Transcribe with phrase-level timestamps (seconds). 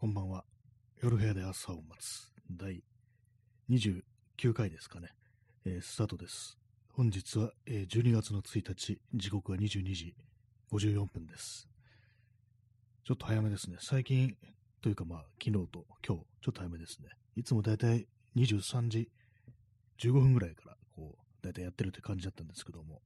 [0.00, 0.44] こんばんは。
[1.02, 2.82] 夜部屋で朝を待つ第
[3.68, 4.02] 29
[4.54, 5.08] 回ですかね。
[5.66, 6.56] えースタートです。
[6.94, 10.14] 本日は、えー12月の1日、時刻は22時
[10.72, 11.68] 54分です。
[13.04, 13.76] ちょっと早めですね。
[13.78, 14.38] 最近、
[14.80, 17.10] というかまあ、昨日と今日、ちょっと早めですね。
[17.36, 19.10] いつもだいたい23時
[19.98, 23.02] 15分ぐらいから、こう、だいたいやってるって感じだったんですけども、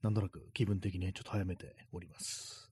[0.00, 2.69] なんとなく気分的にちょっと早めております。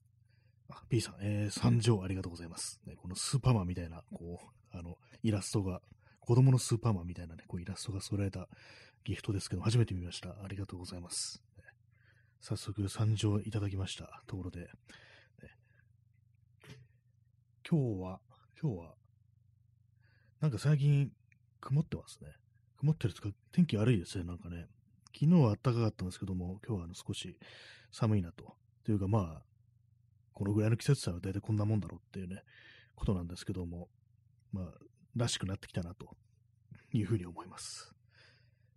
[0.69, 2.79] あ、P さん、えー、参上ありがとうございます。
[2.85, 4.39] ね、このスーパーマンみたいな、こ
[4.73, 5.81] う、あの、イラストが、
[6.19, 8.47] 子供のスーパーマンみたいなね、こうイラストが添えた
[9.03, 10.29] ギフトですけど、初めて見ました。
[10.29, 11.41] ありがとうございます。
[11.57, 11.63] ね
[12.39, 14.21] 早速、参上いただきました。
[14.27, 14.67] ところで、ね
[17.67, 18.19] 今日は、
[18.61, 18.95] 今日は、
[20.39, 21.11] なんか最近、
[21.61, 22.29] 曇ってますね。
[22.77, 24.67] 曇ってるというか、天気悪いですね、なんかね。
[25.13, 27.37] 昨日は暖かかったんですけども、今日はあの少し
[27.91, 28.55] 寒いなと。
[28.85, 29.48] というか、まあ、
[30.39, 32.43] このぐらいの季節差は大体こんなもんだろうっていうね、
[32.95, 33.89] ことなんですけども、
[34.53, 34.65] まあ、
[35.17, 36.15] らしくなってきたなと
[36.93, 37.93] いうふうに思います。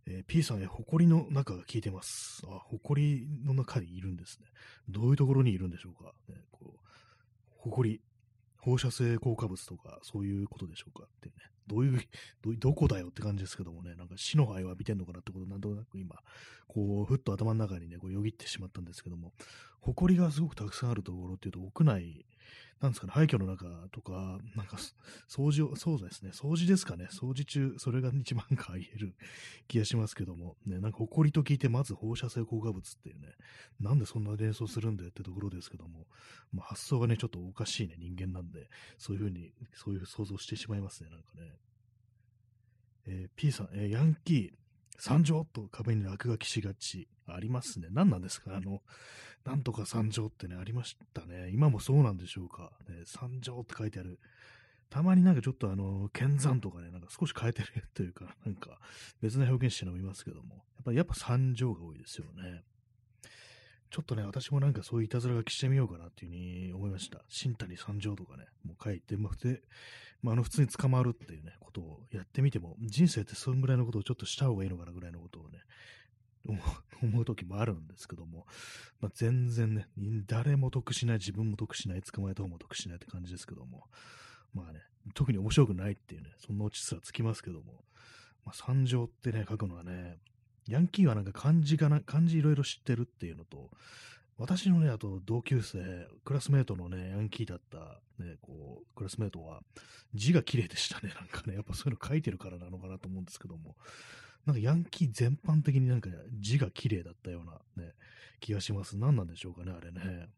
[0.06, 2.42] えー P さんへ埃の中が効いてます。
[2.48, 4.48] あ、埃の中にいるんですね。
[4.88, 6.12] どういうところにいるんでしょうか？
[6.28, 8.00] ね、こう埃、
[8.58, 11.44] 放射性効果物とか、そういうことでしょうかっていうね。
[11.66, 12.00] どういう、
[12.42, 16.16] どどこだよって感じですけどもね、なんか死の灰を浴びてんのかなってこと、なんとなく今、
[16.66, 19.32] こう、ふっと頭の中にね、こうよぎってしまったんですけども、
[19.80, 22.24] 埃がすごくたくさんあるところっていうと、屋内、
[22.81, 24.77] なんですかね、廃墟の中とか、なんか、
[25.28, 29.14] 掃除を、そうですね、掃除ですかね、掃除中、それが一番か言える
[29.69, 33.28] 気がしますけども、ね、なんか埃と聞いて、まず放射性効果物っていうね、
[33.78, 36.09] なんでそんな連想するんだよってところですけども、
[36.53, 41.56] まあ、発想がね、ちょっとおかしいね、人間なんで、そういうふうに、そういう想像してしまいますね、なんかね。
[43.05, 44.62] えー P さん、えーヤンキー、
[44.98, 47.09] 参上と壁に落書きしがち。
[47.34, 47.88] ありますね。
[47.91, 48.56] 何なんですか？
[48.56, 48.83] あの、
[49.44, 51.50] なんとか参上ってね、ありましたね。
[51.52, 52.72] 今もそうなんでしょうか。
[52.88, 54.19] ね、参上って書いてある。
[54.91, 58.78] たまになんかちょっとあの、剣山とかね、なんか少し変えてるというか、 なんか
[59.20, 62.62] 別な表現してるのもいますけども、やっぱやっぱ参上が多いですよね。
[63.91, 67.22] ちょっとね、私もなんかそういういたずら書きしてみようかなっていうふうに思いました。
[67.28, 69.62] 新谷参上とかね、もう書いて、まあ、で、
[70.22, 75.59] まあ、あの、普通に捕まるっていうね、ことをやってみても、人生ってそんぐらいのことをちょっとした方がいいのかなぐらいのことをね、
[77.03, 78.47] 思う時もあるんですけども、
[79.00, 79.88] まあ、全然ね、
[80.26, 83.88] 誰も得しない、自分も得しない、捕まえた方も得しないって感じですけども、
[84.54, 84.81] まあね、
[85.14, 87.84] 特に面白くないっていうね、そんなオチすらつきますけども、
[88.44, 90.19] まあ、参上ってね、書くのはね、
[90.69, 93.70] ヤンキーはなんか漢字がな、漢字いろいろ知ってるっていうのと、
[94.38, 99.62] 私のね、あと同級生、クラスメートのね、ヤンキーだった、ね、こう、クラスメートは、
[100.14, 101.12] 字が綺麗でしたね。
[101.14, 103.76] なんかね、やっぱそういうの書いてるからなのかなと思うんですけども、
[104.47, 106.10] なんかヤンキー全般的になんか
[106.41, 107.92] 字が綺麗だったようなね、
[108.41, 108.97] 気がします。
[108.97, 110.28] 何なんでしょうかね、あれね。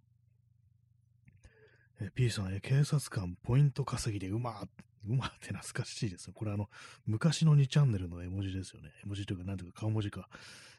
[2.01, 4.69] え P さん、え警察官、ポイント稼ぎでうまー
[5.07, 6.35] うまーって懐かしいですね。
[6.35, 6.69] これあの、
[7.07, 8.91] 昔の2チャンネルの絵文字ですよね。
[9.05, 10.29] 絵文字というか、なんていうか顔文字か。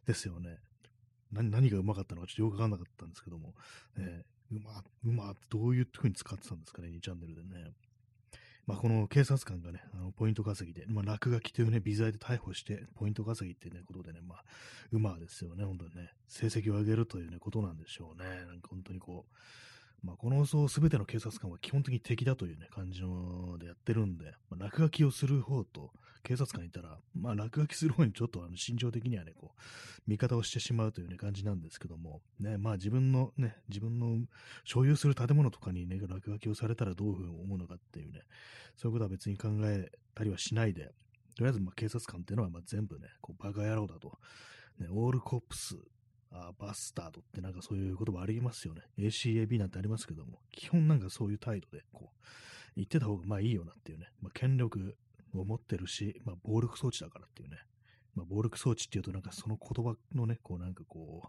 [0.06, 0.60] ですよね。
[1.32, 3.54] 何何がうまかったのかちょっとよくわかんなかったんですけども、
[3.98, 7.72] えーうま、うまってどういう風に使ってたんですかね、2チャンネルでね。
[8.68, 14.44] まあ、この警察官がね、あのポイント稼ぎで、まあ、落書きというね、微罪で逮捕して、ポイント稼ぎっていうね、ことでね、まあ、
[14.92, 18.26] うまですよね、本当にね、成績を上げるというね、ことなんでしょうね。
[18.48, 25.92] なんか本当にこう、まあ、このそうすべての警察官は基本的に敵だというね、感じのでやってるんで、まあ、落書きをする方と
[26.24, 29.62] 警察官いたら、まあ、落書きする方にちょっとあの心情的にはね、こう、
[30.08, 34.18] 味方をしてしまうというね、感じなんですけども、ね、まあ自分のね、自分の
[34.64, 38.12] 所有する建物とかにね、落書きをされたらどういうふうに思うのかっていう、
[38.76, 40.92] そういうことは別に考えたりはしないで、
[41.36, 44.18] とりあえずま警察官っていうのはま全部ね、こうバカ野郎だと、
[44.80, 45.76] ね、オールコップス、
[46.32, 48.82] あバスタードってなんかそういう言葉ありますよね。
[48.98, 52.20] ACAB なんてありますけども、基本なんかそういう態度で、こう、
[52.76, 54.96] 言ってた方がまあいいよなっていうね、まあ権力
[55.34, 57.58] を持ってるし、まあ暴力装置だからっていうね、
[58.16, 61.28] まあ暴力装置っていうとなんかその言葉のね、こうなんかこう、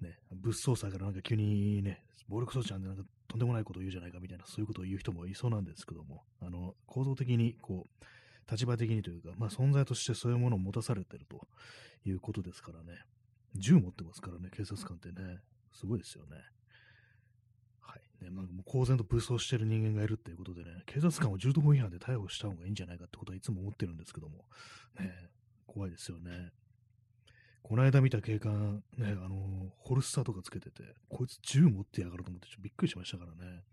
[0.00, 8.04] ね、物騒さからなんか急にね、暴力装置なんてなんかとんでもないことを言うじゃないかみたいな、そういうことを言う人もいそうなんですけども、あの、構造的にこう、
[8.50, 11.46] 立場的にというか、まあ存在としてそういうものを持たされてると
[12.04, 13.00] いうことですからね。
[13.54, 15.40] 銃持ってますからね、警察官ってね。
[15.72, 16.36] すごいですよね。
[17.80, 18.24] はい。
[18.24, 24.44] ね、なんかもう公然と武装してる人間がいるっていうことでね、警察官を銃刀法違反で逮捕した方がいいんじゃないかってことはいつも思ってるんですけども、
[24.98, 25.12] ね、
[25.66, 26.52] 怖いですよね。
[27.66, 33.64] この間見た警官、ね、あのホルスターとかつけてて、こいつ銃持ってやがると思ってちょっとびっくりしましたからね。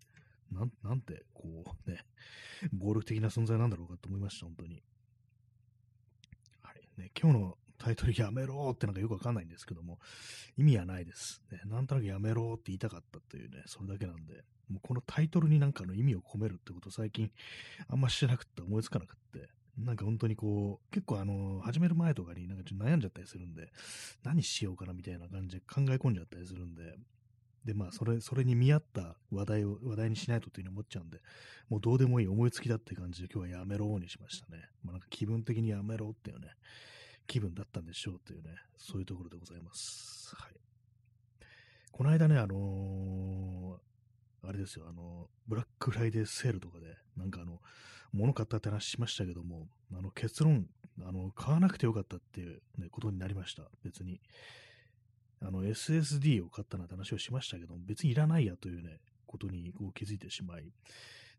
[0.52, 2.00] なん、なんて、こう、ね、
[2.74, 4.82] 暴力的な存在なんだろうかと思いました、本当に。
[6.64, 7.02] はい。
[7.02, 10.00] ね、今日のタイトルやめろってなんかよくわかんないんですけども、
[10.58, 11.44] 意味はないです。
[11.52, 17.30] ね、なんとなくやめろって言いたかったというね、それだけなんで、もうこのタイトルになんかの意味を込めるってこと最近
[17.90, 23.72] あんましてなくって思いつかなくって、なんか本当にこう、結構あの、始める前とかになんかちょっと悩んじゃったりするんで、
[24.24, 26.96] 何しようかなみたいな感じで考え込んじゃったりするんで、
[27.66, 31.22] で、まあ、それ、それに見合った話題を、話題にしないとっていうふうに思っちゃうんで、
[31.70, 34.64] もうどうでもいい思いつきだって感じで今日はやめろにしましたね。
[34.84, 36.50] まあ、なんか気分的にやめろっていうね、
[37.26, 40.36] 気分だったんでしょうっていうね、そういうところでございます。
[40.36, 40.54] はい。
[41.92, 43.93] この間ね、あのー、
[44.46, 46.86] あれですよ、あの、ブラックフライデーセールとかで、
[47.18, 47.62] なんかあの、
[48.12, 50.68] 物買ったって話しましたけども、あの、結論、
[51.02, 53.64] あの、買わなくてよかったっていう、ね、ことになりました。
[53.84, 54.20] 別に。
[55.46, 60.72] あの SSD を買ったなんて話をしましたけども、別にいらないやというね、ことにこう気づいてしまい、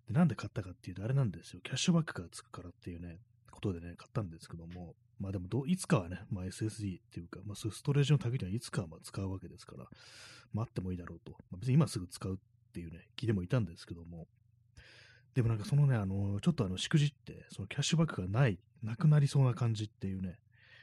[0.07, 3.19] でなんで買ったかっていうと、あれなんですよ、キャッシュバックがつくからっていうね、
[3.51, 9.87] ことでね、買ったんですけども、まあでもど、いつかはね、まあ、SSD っていうか、まあ、そういうストレージの類にはいつかはま使うわけですから、
[10.53, 11.33] 待ってもいいだろうと。
[11.51, 12.39] まあ、別に今すぐ使う
[12.75, 14.27] っていうね、気でもいたんですけども、
[15.35, 20.39] でもなんかそのね、あの、ちょっとあの、しくじって、そのキャッシュバックがない、なくなりそうな感じっていうね、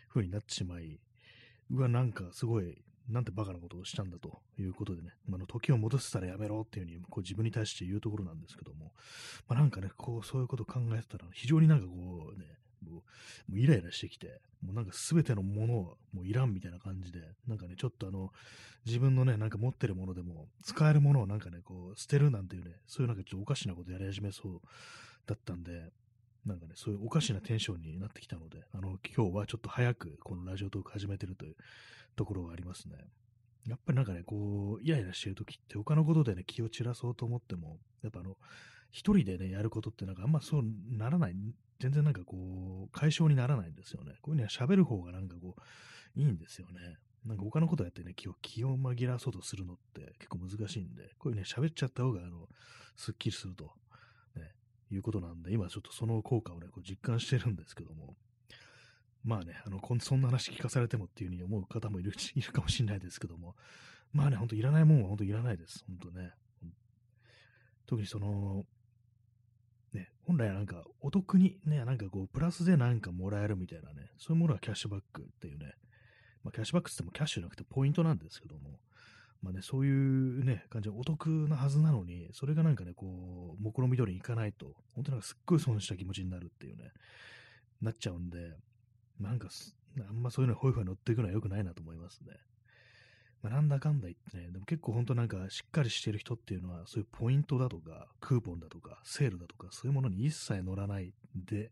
[0.10, 1.00] 風になってしまい、
[1.70, 8.94] うわ、なんかすごいなんてバカなことをしたんだということでね、まあ、の時を戻せたらやめろっていうふうにこう自分に対して言うところなんですけども、
[9.48, 12.46] まあ、なんかね、こう、そういうことを考えてたら、非常になんかこうね、
[12.90, 13.04] も
[13.52, 18.32] うイライラしてきて、もうなんか全てのものはもういらんみたいな感じで、なんかね、ちょっとあの、
[18.86, 24.62] 自分のね、なんか持ってるものでも、使えるものをなんかね、こう、捨てるなんていうね、そういうなんかちょっとおかしなことやり始めそう
[25.26, 25.92] だったんで、
[26.46, 31.56] なんかね、そういうおかしなテンションになってきたので、あの、今日はちょっと早くこのラジオトーク始めてるという
[32.16, 32.96] ところがありますね。
[33.68, 38.38] やっぱりなんかね、こう、イライラしてるときって他のことでね、気を散らそうと思っても、やっぱあの、
[38.90, 41.36] 一人でね、やることってなんかあんまそうならない、
[41.82, 44.14] 全然なんかこう、解消にならないんですよね。
[44.22, 46.98] こういうのは喋る方がなんかこう、いいんですよね。
[47.26, 52.48] なんか他のことやってね、気を、気を紛らわそうとするのって結構難しいんで、こういうね、喋っちゃった方が、あの、
[52.96, 53.72] すっきりすると、
[54.36, 54.52] ね、
[54.92, 58.16] いうことなんで、今ちょっとその効果をね、こう実感してるんですけども、
[59.24, 63.56] まあね、あの、そんな話聞かされてもっていうふうに思う方もいる いるかもしれないですけども、
[64.14, 65.84] まあね、ほんといらないもんは本当いらないです。
[65.88, 66.34] 本当ね。
[67.86, 68.66] 特にその、
[69.94, 75.74] ね、本来なんかお得にね、なんかこう、プラスでなんかもらえるみたいなね、そういうものはキャッシュバックっていうね、
[76.44, 78.80] まあキャッシュバックって言ってもキャッシュじゃなくてポイントなんですけども、
[79.42, 86.92] まあね、そういうね、感じでお得なはずなのに、それがなんかね、こう、目論見通りにいかないと、本当なんかすっごい損した気持ちになるっていうね、
[87.82, 88.56] なっちゃうんで、
[89.20, 89.50] なんか、
[90.08, 92.34] あんまそういうのホイホイ乗っていくのは良くないなと思いますね。
[93.42, 101.72] まあ、なんだかんだ言ってね、でも結構本当なんかしっかりしてる人っていうのは、そういうポイントだとか、クーポンだとか、セールだとか、そういうものに一切乗らないで、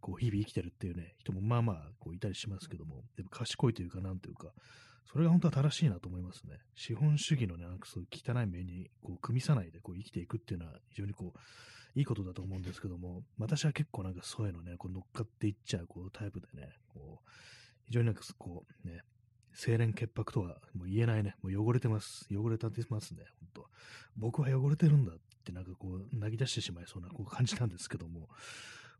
[0.00, 4.52] こう日々生きてるっていうね、人もまあまあこういたりしますけども、でも賢いというか、なんというか、
[5.12, 6.58] それが本当は正しいなと思いますね。
[6.74, 11.38] 資本主義のね、なんかそういう汚い目にこう組みさないでこう生きていくっていうのは非常にこう、
[11.94, 17.30] いいことだと思うんですけども、私は結構なんかそういうのね、こう乗っかっていっちゃうこうタイプでね、こう、
[17.86, 19.02] 非常になんかこうね、
[19.56, 22.26] 清廉潔白とはもう言えないね、もう汚れてます。
[22.32, 23.66] 汚れたってますね、本当
[24.16, 28.28] 僕は汚れてるんだってなんかこう、泣き出してしまいそうなこう感じなんですけども、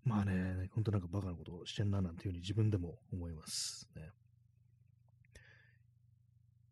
[0.04, 3.88] まあね、本当なんかバカなことをしてんななんていうふうに自分でも思います。
[3.94, 4.10] ね。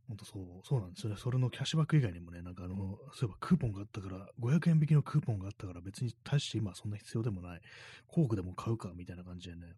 [0.09, 1.17] 本当そう、そうなんですよね。
[1.17, 7.61] それのキャッシュバック以外にもね、なんかあの、そういえばクーポンがあったから、500円引きのクーポンがあったから、別に大して今そんな必要でもない、
[8.09, 9.76] 工具でも買うか、みたいな感じでね、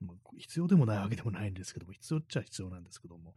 [0.00, 3.34] まあ、必要でもないわけでもないんですけども、必要っちゃ必要なんですけども、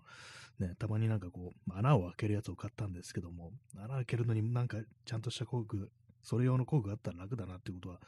[0.60, 5.90] ね、たまになんかこう、穴を開けるやつを買ったんですけども、穴開けるのになんかちゃんとした工具、
[6.22, 8.00] それ用の工具があったら楽だなっていうことは、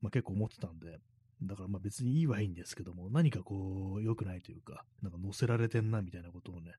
[0.00, 0.98] まあ、結構思ってたんで、
[1.42, 6.72] だからまあ別にいいはいいんですけども、何かこう、良くないというか、なんか乗せられてんなみたいなことをね、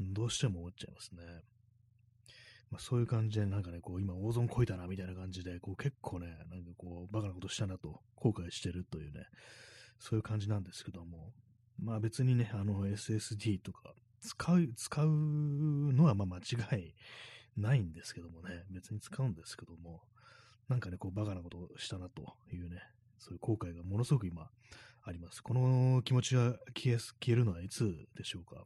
[0.00, 1.22] どうしても思っちゃいますね。
[2.70, 9.26] まあ、そういう感じで、なんかね、こう、今、大損こいたな、みたいな感じで、こう、結構ね、なんかこう、バカなことしたなと、後悔してるというね、
[9.98, 11.32] そういう感じなんですけども、
[11.82, 16.94] まあ別にね、あの、SSD とか、使う、使うのはまあ間違い
[17.56, 20.02] ないんですけどもね、別に使うんですけども、
[20.68, 22.82] なんかね、こう、バカなことをしたなというね、
[23.18, 24.48] そういう後悔がものすごく今、
[25.08, 25.40] あります。
[25.40, 28.64] この気持ちが消え、消えるのはいつでしょうか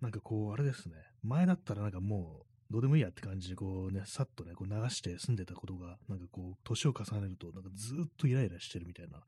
[0.00, 0.96] なんかこう、あれですね。
[1.22, 9.20] 前だったらなんかもう、どうでもいいやって感じで、こうね、さっとね、こう流して住んでたことが、なんかこう、年を重ねると、なんかずっとイライラしてるみたいな、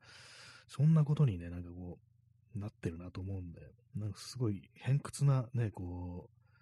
[0.67, 1.97] そんなことにね、なんかこ
[2.55, 3.61] う、なってるなと思うんで、
[3.95, 6.53] なんかすごい偏屈なね、こう、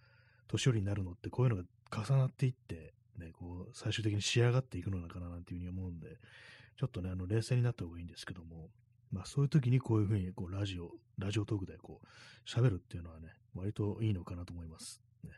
[0.47, 6.17] 年寄りになるのってこういうのが重なっていって、ね、こう、最終的に仕上がっていくのかななんていうふうに思うんで、
[6.77, 8.69] ちょっとね、あの、冷静になった方がいいんですけども、
[9.11, 15.01] まあそういう時にこういうふうにこうラジオ、ラジオトークでこう喋るっていうのはね、割といいのかなと思います。
[15.23, 15.31] ね。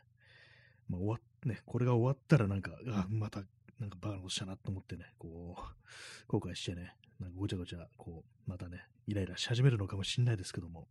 [0.88, 3.42] まあ終わっ、ね、これが終わったらなんか、あ、また
[3.84, 5.62] なんかバカなことしたなと思ってね、こう、
[6.26, 10.88] 後悔してね、なんかごちゃごちゃ、こう、またね、イライラし始めるのかもしれないですけども、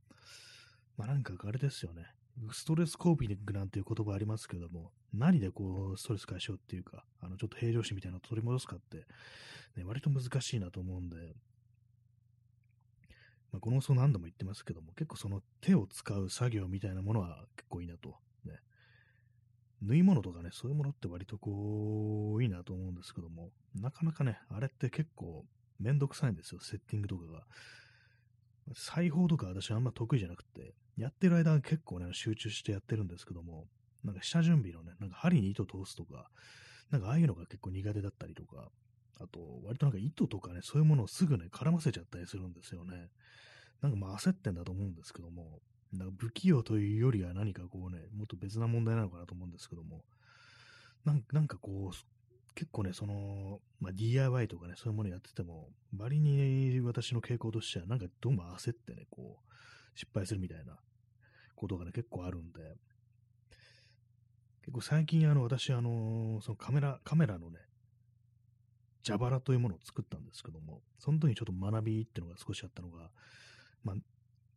[0.95, 2.05] まあなんかあれですよね。
[2.51, 9.07] ストレスコーピングなんていう言葉ありますけども、何でこう、ストレス解消っていうか、あの、ちょっと平常心みたいなのを取り戻すかって、
[9.75, 11.17] ね、割と難しいなと思うんで、
[13.51, 18.15] まあ、この放送何度も言ってますけども、結構その手を使う作業みたいなものは結構いいなと。
[19.85, 25.45] 縫い物とかね、そういうものって割とこう、いいなと思うんですけども、なかなかね、あれって結構
[25.79, 27.43] めんどくさいんですよ、セッティングとかが。
[28.75, 33.67] 裁縫とか私あんま得意じゃなくて、やってる間は結構ね、集中してやってるんですけども、
[34.03, 36.29] なんか下準備のね、なんか針に糸通すとか、
[36.91, 38.69] なんかああいうのが結構苦手だったりとか、
[39.19, 43.09] あと、割となんか糸とかね、そういうものをすぐね、絡ませちゃったりするんですよね。
[43.81, 45.59] なんかまあ焦ってんだと思うんですけども、
[45.93, 50.03] なんか不器用というよりは何かこうね、もっと別な問題なのかなと思うんですけども、
[51.05, 51.95] なんかこう、
[52.55, 60.77] 結構ね、その、まあ、DIY とかね、そういうものやってても、割に私の傾向としては、なんかどうも焦ってね、こう、失敗するみたいな
[61.55, 62.61] ことがね、結構あるんで、
[64.61, 67.59] 結構最近、あの、私、あの、そのカメラ、カメラのね、
[69.05, 73.09] 蛇腹というものを作ったんですけども、その時にちょっと学びっていうのが少しあったのが、
[73.83, 73.95] まあ、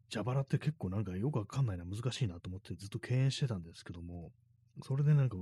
[0.08, 4.30] 蛇腹って結構なんかよくわかんないな、難しいなと思ってずっと敬遠してたんですけども、
[4.82, 5.36] それでなんか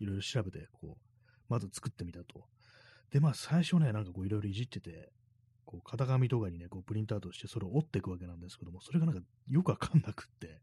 [0.00, 2.44] いろいろ調べて、こう、まず作ってみたと。
[3.10, 5.10] で、まあ最初ね、なんかこういろいろいじってて、
[5.64, 10.60] こう型紙とかにね、こうプリントアウトしてそれを折っていくわけなんですけども、それがなんかよくわかんなくって、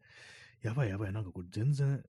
[0.61, 2.03] やばいやばい、なんかこれ全然、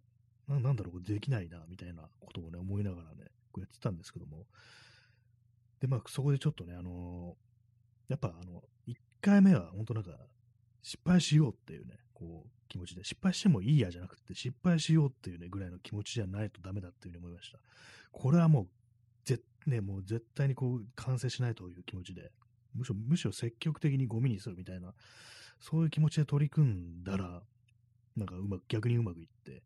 [0.49, 4.47] なんだろう、これできないな、みたいなことをね、思いながらね、こうやってたんですけども、
[5.81, 10.13] で、まあそこでちょっとね、あのー、やっぱあの、1回目は本当なんか、
[10.87, 17.59] 失敗しようっていうね、こう、気持ちで、失敗してもいいやじゃなくて、失敗しようっていうね、ぐらいの気持ちじゃないとダメだっていうふうに思いました。
[18.13, 18.69] これはもう、
[19.25, 22.31] ぜね、もう絶対にこう、完成しないという気持ちで、
[22.73, 24.95] むしろ、むしろ積極的にゴミにするみたいな、
[25.59, 27.43] そういう気持ちで取り組んだら、
[28.17, 29.65] なんかうまく、逆にうまくいって、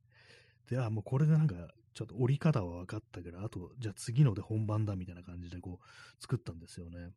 [0.70, 1.54] で、あ、もうこれでなんか、
[1.92, 7.10] ちょっと折り方は分かったけど、あと、じゃあ次ので本番だみたいな感じでこう、作ったんですよね。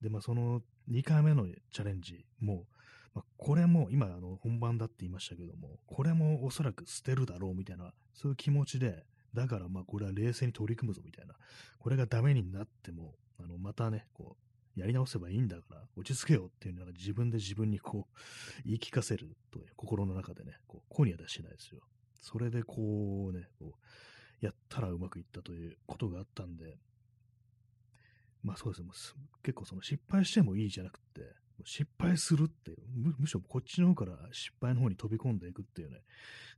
[0.00, 2.66] で、まあその2回目のチャレンジもう、
[3.14, 9.04] まあ、これも今あの本番だって言いましたけども、これもおそらく捨てるだろうみたいな、そういう気持ちで、
[9.34, 11.34] だからまあこれは冷静に取り組むぞみたいな、
[11.78, 14.36] これがダメになっても、あのまたね、こ
[14.76, 21.82] う、やり直せばいいんだから、落ち着けよっていうのが自分で自分にこう、言い聞かせると、ね、心の中でね、こう、声には出してないですよ。
[22.20, 26.78] それでこうね、こう、やったらうまくいったということがあったんで、
[28.42, 28.88] まあそうですね、
[29.42, 31.22] 結構その失敗してもいいじゃなくて、
[31.64, 36.02] 失敗するっていうむ、むしろこっちの方から失敗の方に飛び込んでいくっていうね、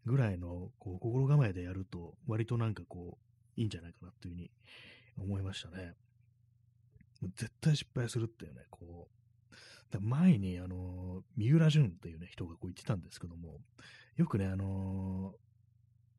[0.07, 3.19] ぐらいのこう心構えでやると、割となんかこ
[3.57, 4.51] う、いいんじゃないかなっていうふうに
[5.19, 5.95] 思いましたね。
[7.37, 9.55] 絶対失敗するっていうね、こう、
[9.91, 13.61] だ前に、あの、三浦淳っていうね、人がこう言ってたんですけども、
[14.17, 15.35] よくね、あの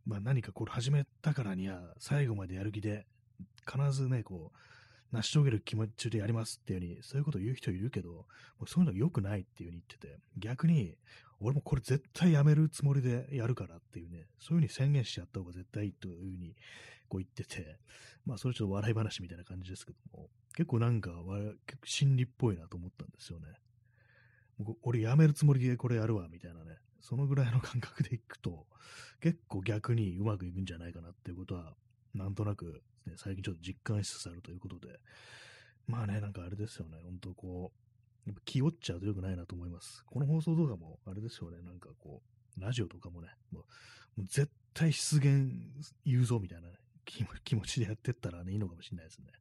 [0.06, 3.06] まあ、何かこれ始めたからには、最後までやる気で、
[3.70, 4.58] 必ずね、こう、
[5.16, 8.26] 成し遂げる気持ちでやりますっていう風に、そういうことを言う人いるけど、も
[8.62, 10.98] うそういうの良くないっていう風に言ってて、逆に、
[11.40, 16.56] 俺もこれ絶対やめるつもりでやるからっていうね、そういう風に宣言してやった方が絶対いいという風に
[17.10, 17.78] こう言ってて、
[18.26, 21.12] まあそれちょっと笑い話みたいな感じですけども、結構なんか、
[21.84, 23.48] 心理っぽいなと思ったんですよね。
[24.84, 26.78] 俺やめるつもりでこれやるわ、みたいなね。
[27.02, 28.66] そのぐらいの感覚でいくと、
[29.20, 31.76] 結構逆にうまくいくんじゃないかなっていうことは、
[32.14, 35.00] なんとなくね、最近ちょっと実感しつつあるということで、
[35.88, 37.72] まあね、なんかあれですよね、本当こ
[38.26, 40.04] う、やっぱ気負っちゃうと良くないなと思います。
[40.06, 42.22] この放送動画も、あれですよね、なんかこ
[42.58, 43.64] う、ラジオとかもね、もう
[44.16, 45.52] もう絶対出現
[46.06, 46.76] 言うぞみたいな、ね、
[47.44, 49.32] 気持ちでやってったらね、いいのかもしれないですね。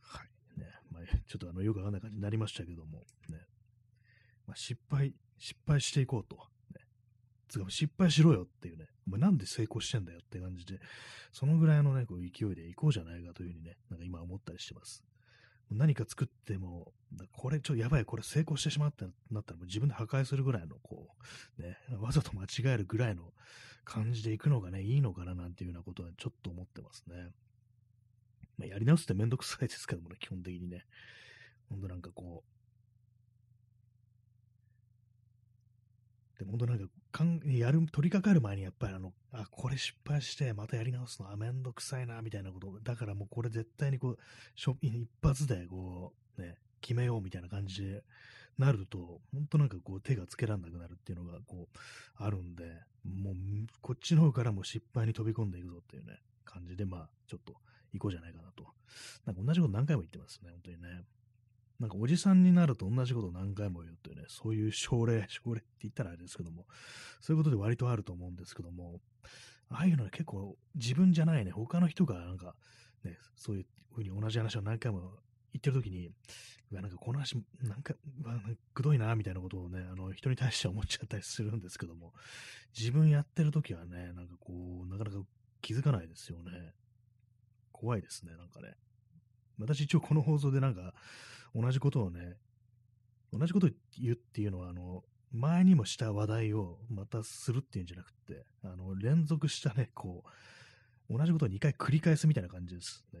[0.00, 0.60] はい。
[0.60, 3.46] ね、まあ、ちょっとあの、よくわかんない感じになりましたけども、ね。
[4.46, 6.48] まあ、失敗、失敗していこうと。
[7.48, 10.80] つか失敗しろよっていうね、お前なんで成功してんだよって感じで、
[11.32, 15.02] そのぐらいのね、こう勢いでいこうじゃないかというふうにね、なんか今思ったりしてます。
[15.70, 16.92] 何か作っても、
[17.32, 21.08] これちょっとやばい、これ成功してしまったなったら自分で破壊するぐらいの、こ
[21.58, 23.32] う、ね、わざと間違えるぐらいの
[23.84, 27.30] 感じでいくのがね、いいのかななんていうようなことはちょっと思ってますね。
[28.56, 30.84] まあ、やり直すってめんどくさいですけどもね、基本的にね。
[31.68, 32.57] ほんとなんかこう、
[36.38, 42.78] で本当なんか、かんやる、取り掛かる前にやっぱりあの、あ、これ失敗してまたやり直すの、あ、めんどくさいな、みたいなこと。
[42.82, 44.18] だからもうこれ絶対にこう、
[44.56, 48.04] 一発でこう、ね、決めようみたいな感じで
[48.56, 51.78] なると、本当なんかこう手がつけらんなくなるっていうのがこう
[52.16, 52.64] あるんで、
[53.04, 53.34] もう
[53.80, 57.54] こっちの方からも失敗に飛び込んでいくぞっていうね、感じで、まあちょっと
[57.92, 58.64] 行こうじゃないかなと。
[59.26, 61.04] なんか同じこと何回も言ってますね、本当にね。
[61.80, 66.66] なんかおじさんになると同じことを何回も言うっていうね、そういう症例、症例って言ったらあれですけども、
[67.20, 69.00] そういうことで割とあると思うんですけども、
[69.70, 72.54] ああいうのは結構自分じゃないね、他の人がなんか、
[73.04, 75.00] ね、そういうふうに同じ話を何回も
[75.52, 76.10] 言ってるときに、
[76.70, 77.94] うわ、なんかこの話、なんか、
[78.74, 82.12] くどいな、みたいなことをね、あの、人に対して思っちゃったりするんですけども、
[82.76, 85.18] 自分やってるときはね、なんかこう、なかなか
[85.60, 86.72] 気づかないですよね。
[87.72, 88.74] 怖いですね、なんかね。
[89.58, 90.94] 私一応この放送でなんか、
[91.54, 92.36] 同じことをね、
[93.32, 100.24] 同じことを言うっていうのは、あの、前にもした話題をまたするっていうんじゃなくて、あの、連続したね、こ
[101.10, 103.20] う、同じことを2回繰り返すみたいな感じですね。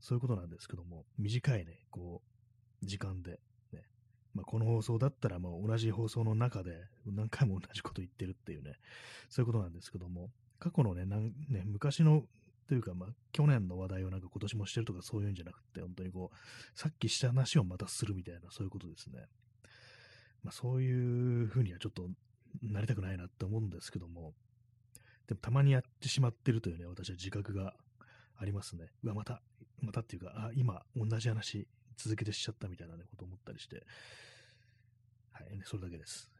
[0.00, 2.22] そういうことなんですけども、短いね、こ
[2.82, 3.40] う、時間で、
[3.72, 3.82] ね、
[4.34, 8.74] まあ、この放送だったらもう同じ放送の中で何回も同じこと言ってるっていうね、
[9.28, 12.24] そういうことなんですけども、過去のね、なんね昔の
[12.68, 19.26] というか、まあ、去年の話題をなんか今年もしてるとかそういうんじゃなくて、本当にこう、さっきした話をまたするみたいな、そういうことですね。
[20.42, 22.08] まあ、そういうふうにはちょっと
[22.62, 24.34] なりたくないなって思うんですけども、
[25.26, 27.74] でもたまにやってしまってるというね、私は自覚が
[28.36, 28.86] ありますね。
[29.02, 29.42] うわ、また、
[29.80, 33.86] またっていうか、あ、今、同じ話、続けてしちゃったみたいなね、こと思ったりして、
[35.32, 36.30] はい、それだけです。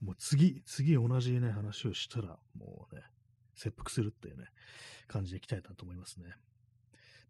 [0.00, 3.02] もう次、次同じね、話をしたら、もうね、
[3.54, 4.46] 切腹するっていうね、
[5.08, 6.26] 感じでいきたいなと思いますね。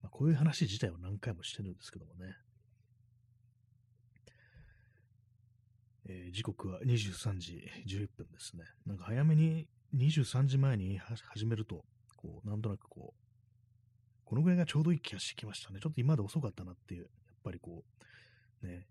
[0.02, 2.36] まあ、こういう話自体は何回もしてるんですけどもね。
[6.08, 8.64] えー、時刻は23時11分ですね。
[8.86, 11.84] なんか早めに23時前に始めると、
[12.16, 13.22] こう、なんとなくこう、
[14.24, 15.78] このぐらいがちょうどいい気がしてきましたね。
[15.80, 17.08] ちょっと今まで遅かったなっていう、やっ
[17.44, 17.84] ぱりこ
[18.62, 18.86] う、ね、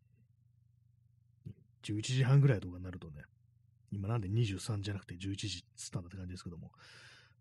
[1.84, 3.24] 11時半ぐらいとかになるとね、
[3.92, 6.72] 今なんで23じゃなくて11時っつったんだって感じですけども、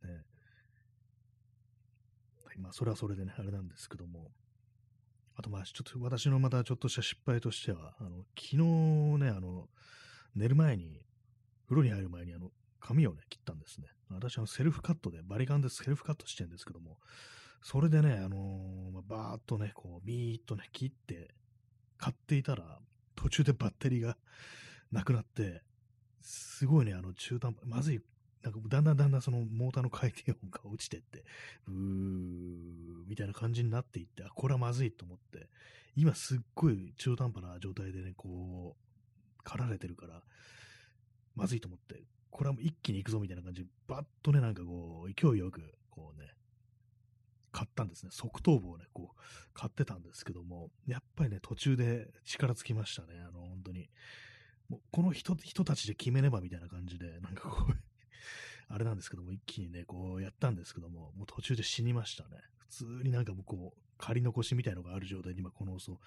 [0.04, 0.24] ね、
[2.44, 4.30] はい、まあ、それはそれでね、あれなんですけども、
[5.36, 8.56] あとまあ、ちょっと私のまたちょっとした失敗としては、あの、昨日
[9.24, 9.68] ね、あの、
[10.34, 11.00] 寝る前に、
[11.68, 13.88] 風呂に入る前に、あの、髪をね、切ったんですね。
[14.10, 16.98] 私、あの、セルフカットで、バリカンでセルフカットしてるんですけども、
[17.62, 21.34] それでね、あのー、バーっとね、こう、ビーっとね、切って、
[21.98, 22.78] 買っていたら、
[23.14, 24.16] 途中でバッテリーが
[24.90, 25.62] なくなって、
[26.20, 28.00] すごいね、あの、中途半端、まずい、
[28.42, 31.24] なんか、だんだんだんだんそのモーターの回転音が落ちてって、
[31.68, 31.74] うー、
[33.06, 35.48] みたいな感じになっていって、あ、これはまずいと思って、
[35.96, 40.22] 今すっごい中途半端な状態でね、こう、刈られてるから、
[41.34, 46.28] まずいと思って、これはもう一気に行くぞみたいな感じで、バッとね、なんかこう、勢いよく、こうね、
[47.52, 48.10] 買ったんですね。
[48.12, 49.20] 側頭部をね、こう、
[49.52, 53.20] 買ってたんですけども、やっぱりね、途中で力尽きましたね。
[53.20, 53.90] あの、本当に。
[54.68, 57.89] もうこの人、人たちで決めねばみたいな感じで、なんかこう
[58.68, 62.30] あれなんですけども、一気にね、こうやったんですけども、もう途中で死にましたね。
[62.58, 66.00] 普通になんかもうこう、仮残しみたいのがある状態に今この放送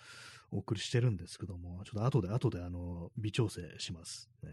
[0.51, 4.29] お送りしてるんですけども、ちょっと後で後であの、微調整します。
[4.43, 4.49] ね。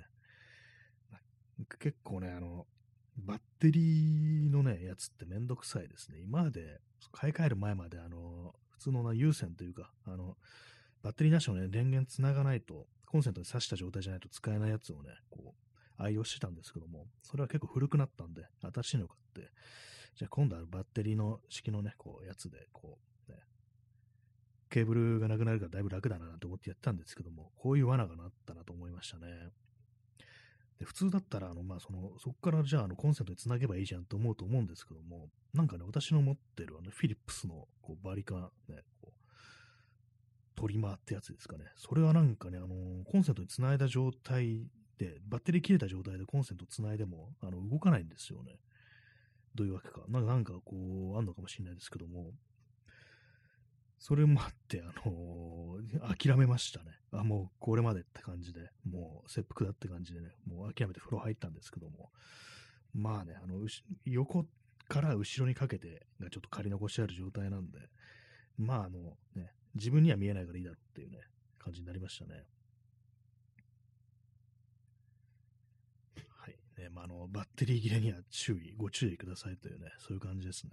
[1.79, 2.67] 結構ね、あの、
[3.17, 6.21] バッテリーのね、やつってめんどくさいですね。
[6.21, 6.81] 今まで、
[7.13, 10.37] 買い替える前まで、あの、普通のな有線というか、あの、
[11.03, 15.70] バッテリーなしのね、電源つながないと、コンセントに挿した状態じゃないと使えないやつをね、こう、
[16.01, 19.51] 愛用してたんですけども、それは結構古くなったんで、新しいの買って、
[20.17, 23.39] じゃあ今度はバッテリーの式のね、こう、やつで、こう、ね、
[24.71, 29.51] ケーブルがなくなるからだいぶ楽だなと思ってやったんですけども、こういう罠がなったなと思いましたね。
[30.79, 39.21] で普通だったら、あの、まあ、その、そこからじゃあ、あの、コンセントにつなげばいいじゃんと思うと思うんですけども、なんかね、私の持ってる、あの、フィリップスの、こう、バリカン、ね、こう、
[40.55, 41.65] トリマーってやつですかね。
[41.77, 44.67] それはなんかね、あの、コンセントにつないだ状態、
[45.29, 48.59] バッテリー切れた状態でコンセントつないでも、あの、動かないんですよね。
[49.55, 50.03] どういうわけか。
[50.09, 52.33] なんか、こう、あんのかもしれないですけども、
[53.99, 56.93] それもあって、あのー、諦めましたね。
[57.13, 62.11] あ、もうこれまでって感じで、もう切腹だって感じでね、もう諦めて風呂入ったんですけども、
[62.95, 63.67] まあね、あの、
[64.07, 64.47] 横
[64.89, 67.79] から後ろにかけてがちょっと仮残してある状態なんで、
[68.57, 71.19] まああのね、自分には見えないからいいだろうっていうね、
[71.59, 72.45] 感じになりましたね。
[76.37, 76.57] はい。
[76.81, 80.71] ね、まあ、あの、バッテリー切れには注意、ご注意くださいというね、そういう感じですね。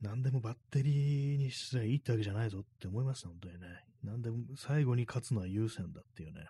[0.00, 3.66] 何でもバッテリーにすればいいってわけじゃないぞって思います、本当にね。
[4.04, 6.46] 何でも最後に勝つのは優先だっていうね、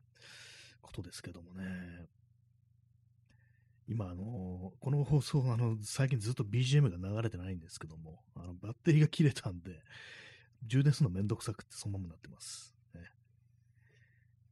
[0.83, 1.65] ことですけどもね。
[3.89, 9.83] 今、あの、この放送、あの、最近ずっと BGM が流れてないんですけども、あの、バッテリーが切れたんで、
[10.63, 12.75] 充電するのめんどくさくってそのままになってます。
[12.95, 13.01] ね、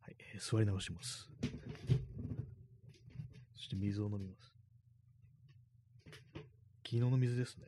[0.01, 1.31] はい、座り直します。
[3.67, 4.53] そして水を飲みます。
[6.85, 7.65] 昨日の水ですね。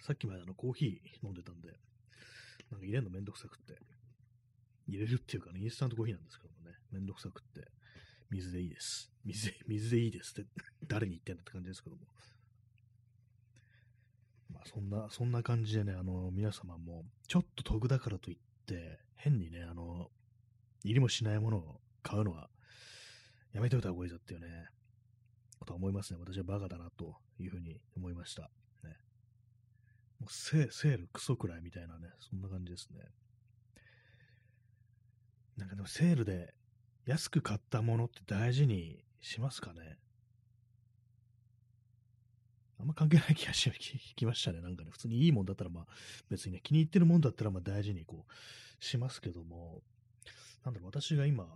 [0.00, 1.68] さっきまであのコーヒー飲んでたんで、
[2.70, 3.78] なんか入れるのめんどくさくって、
[4.86, 7.68] 入れるっていうかね、インスタントコーヒーなんですけどもね、めんどくさくって、
[8.30, 9.12] 水でいいです。
[9.26, 10.50] 水で、水でいいですって
[10.86, 12.02] 誰に言ってんだって感じですけども。
[14.50, 18.47] まあそんな、そんな感じでね、あの、皆様も、ちょっと得だからといって、
[19.16, 20.10] 変にね、あの、
[20.84, 22.48] 入りもしないものを買うのは、
[23.52, 24.68] やめておいた方がいいぞっていうね、
[25.58, 26.20] ことは思いますね。
[26.20, 28.42] 私はバカだなというふうに思いました。
[28.84, 28.96] ね、
[30.20, 33.00] もうセセールクソくらいみたいなね、そんな感じですね。
[35.56, 36.54] なんかでもセールで
[37.04, 39.98] 安く買ったものって大事にしますかね？
[42.80, 43.70] あんま関係ない気がし
[44.14, 44.60] きましたね。
[44.60, 45.86] なんかね、普通にいいもんだったら、まあ、
[46.28, 49.82] 別にね、気に入ってるもんだったら、まあ大事にこう、しますけども、
[50.64, 51.46] なんだろう、私が今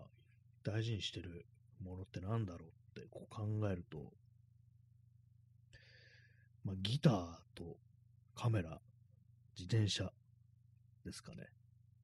[0.65, 1.47] 大事にしてる
[1.81, 4.13] ものってなんだろうってこう考えると、
[6.65, 7.79] まあギターと
[8.35, 8.81] カメラ、
[9.57, 10.13] 自転車
[11.05, 11.47] ですかね。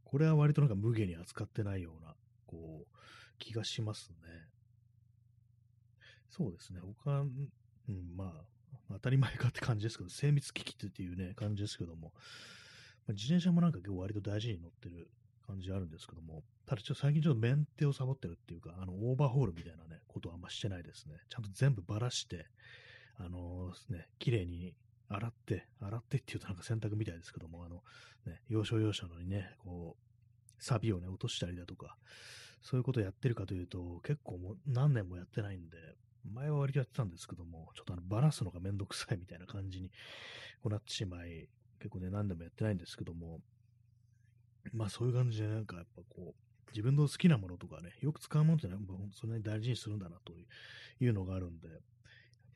[0.05, 2.15] これは割となんか無下に扱ってないような、
[2.47, 2.97] こう、
[3.39, 4.17] 気がしますね。
[6.31, 6.81] そうですね。
[6.81, 7.25] 他、う
[7.93, 8.45] ん、まあ、
[8.91, 12.13] 当たり前かって感じですけど、精密機器っていうね、感じですけども、
[13.07, 15.09] まあ、自転車もなんか今日割と大事に乗ってる
[15.47, 21.15] 感じあるんですけども、ただちょっと最近ちょっとメンテをサボってるっていうか、あの、オーバーホールみたいなね、ことはあんましてないですね。
[21.31, 22.47] ちゃんと全部ばらして、
[23.17, 24.75] あのー、ね、綺麗に
[25.09, 27.83] 洗って、洗ってって言うとなんか洗濯みたいですけども、あの、
[28.27, 31.97] ね、要所要所のにね、こう、サビをね、落としたりだとか、
[32.61, 35.79] そういうことをやってるかというと、結構もう何年もやってないんで、
[36.29, 39.91] 前は割とやってたんですけども、ちょっとあのバラすのがめんどくさいみたいな感じに
[40.63, 43.41] こうなってしまい、結構ね、何年もやってないんですけども、
[44.73, 48.75] まあそういう感じでなんかやっぱこう、自分の好きなものとかね、よく使うものってね、
[49.13, 50.33] それなに大事にするんだなと
[51.01, 51.79] いうのがあるんで、やっ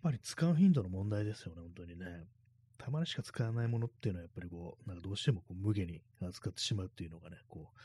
[0.02, 2.26] ぱり使う頻度の問題ですよね、本当にね。
[2.78, 7.78] たまにしか使わないものっていうのはやっぱりこう、なんかどうしてもこう無下に扱ってしまうっていうのがね、こう、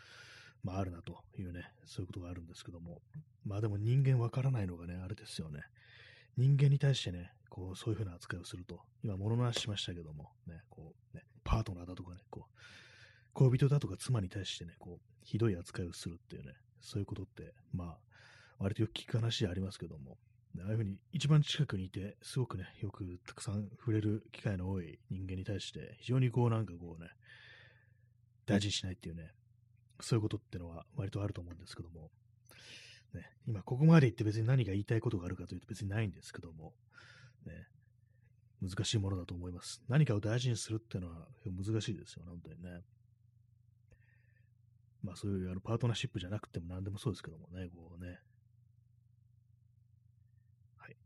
[0.68, 3.02] まああるなというね、そういうことがあるんですけども、
[3.46, 5.62] まあでも人間わからないのがね、あれですよね。
[6.36, 12.60] 人間に対してね、こう、そういうふうな扱いをすると、今物の話しましたけども、ね、こう、ね、パートナーだとかね、こう、
[13.34, 17.98] 恋人だとか妻に対してね、こう、ひどい扱いをするっていうね、そういうことって、まあ、
[18.60, 20.18] 割とよく聞く話でありますけども、
[20.60, 27.10] ああいうふうに一番近くにいて、すごくね、よくたくさん触れる機会の多い人間に対して、非常にこうなんかこうね、
[28.46, 29.32] 大事にしないっていうね、
[30.00, 32.10] そういうことってのは割とあると思うんですけども、
[33.14, 36.74] ね、今ここまで言って別に何が言いたいことがあるかというと別にないんですけども、
[37.46, 37.54] ね、
[38.62, 39.82] 難しいものだと思います。
[39.88, 42.82] 何かを大事にするっていうのは難しいですよ、本当にね。
[45.04, 48.20] まあそういうあのパートナーシップじゃなくても何でもそうですけどもね、こうね。
[50.78, 50.98] はい。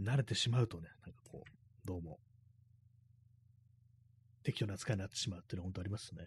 [0.00, 1.50] 慣れてしまうとね、なんかこう、
[1.86, 2.18] どうも、
[4.42, 6.24] 適当な扱いになってしまうっていうのは本当ありますね。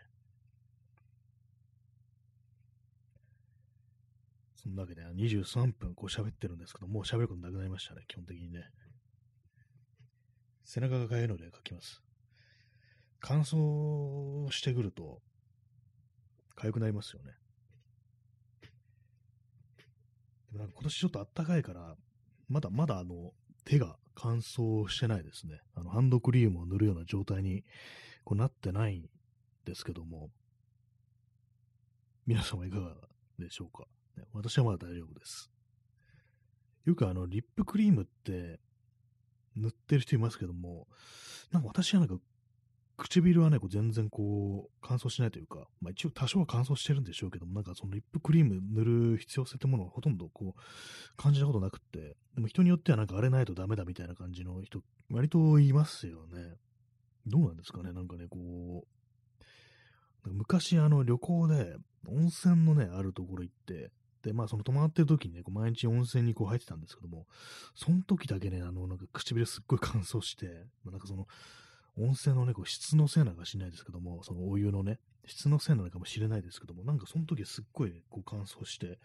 [4.62, 8.66] そんなわけで、23分こう喋ってるんですけど、もう喋ることなくなりましたね、基本的にね。
[10.66, 12.04] 背中が痒いので書きます。
[13.22, 15.22] 乾燥してくると、
[16.58, 17.32] 痒くなりますよね。
[20.52, 21.96] でもなんか今年ちょっと暖かいから、
[22.50, 23.32] まだまだあの、
[23.64, 25.62] 手が乾燥してないですね。
[25.74, 27.64] あの、ハンドクリームを塗るような状態に
[28.26, 29.06] こうなってないん
[29.64, 30.30] ですけども、
[32.26, 32.94] 皆様いかが
[33.38, 33.88] でしょうか？
[34.20, 35.50] ね、私はまだ大丈夫です。
[36.86, 38.60] よくあの、リップクリームって
[39.56, 40.88] 塗ってる人いますけども、
[41.52, 42.16] なんか私はなんか、
[42.98, 50.62] 唇はね、こう全然こう、乾燥しないというか、まあ一応多少は乾燥してるんでしょうけども、なんかそのリップクリーム塗る必要性ってものはほとんどこう、
[51.16, 56.56] 感じたことなくって、でも人によってはなんかあれないとダメだみたいな感じの人、割といますよね。
[57.26, 58.86] どうなんですかねなんかね、こ
[60.26, 61.78] う、昔あの旅行で
[62.08, 63.92] 温泉のね、あるところ行って、
[64.34, 67.26] まあその泊まってる時にね、こう毎日温泉にこう入ってたんですけども、
[67.76, 70.48] その時だけね、あの、なんか唇すっごい乾燥して、
[70.84, 71.28] まあ、なんかその、
[71.98, 79.00] 温泉のね、こう質のせいなのかしないですけども、そのお湯のね、質のせいなのかもしれないですけども、なんかその時すっごい、こう乾燥して、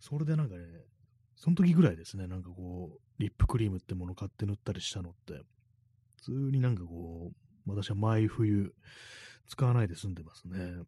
[0.00, 0.64] それでなんかね、
[1.36, 5.40] その時ぐらいですね、なんかこう、リップクリームってもの買って塗ったりしたのって、
[6.16, 8.74] 普通になんかこう、私は毎冬
[9.48, 10.82] 使わないで済んでますね。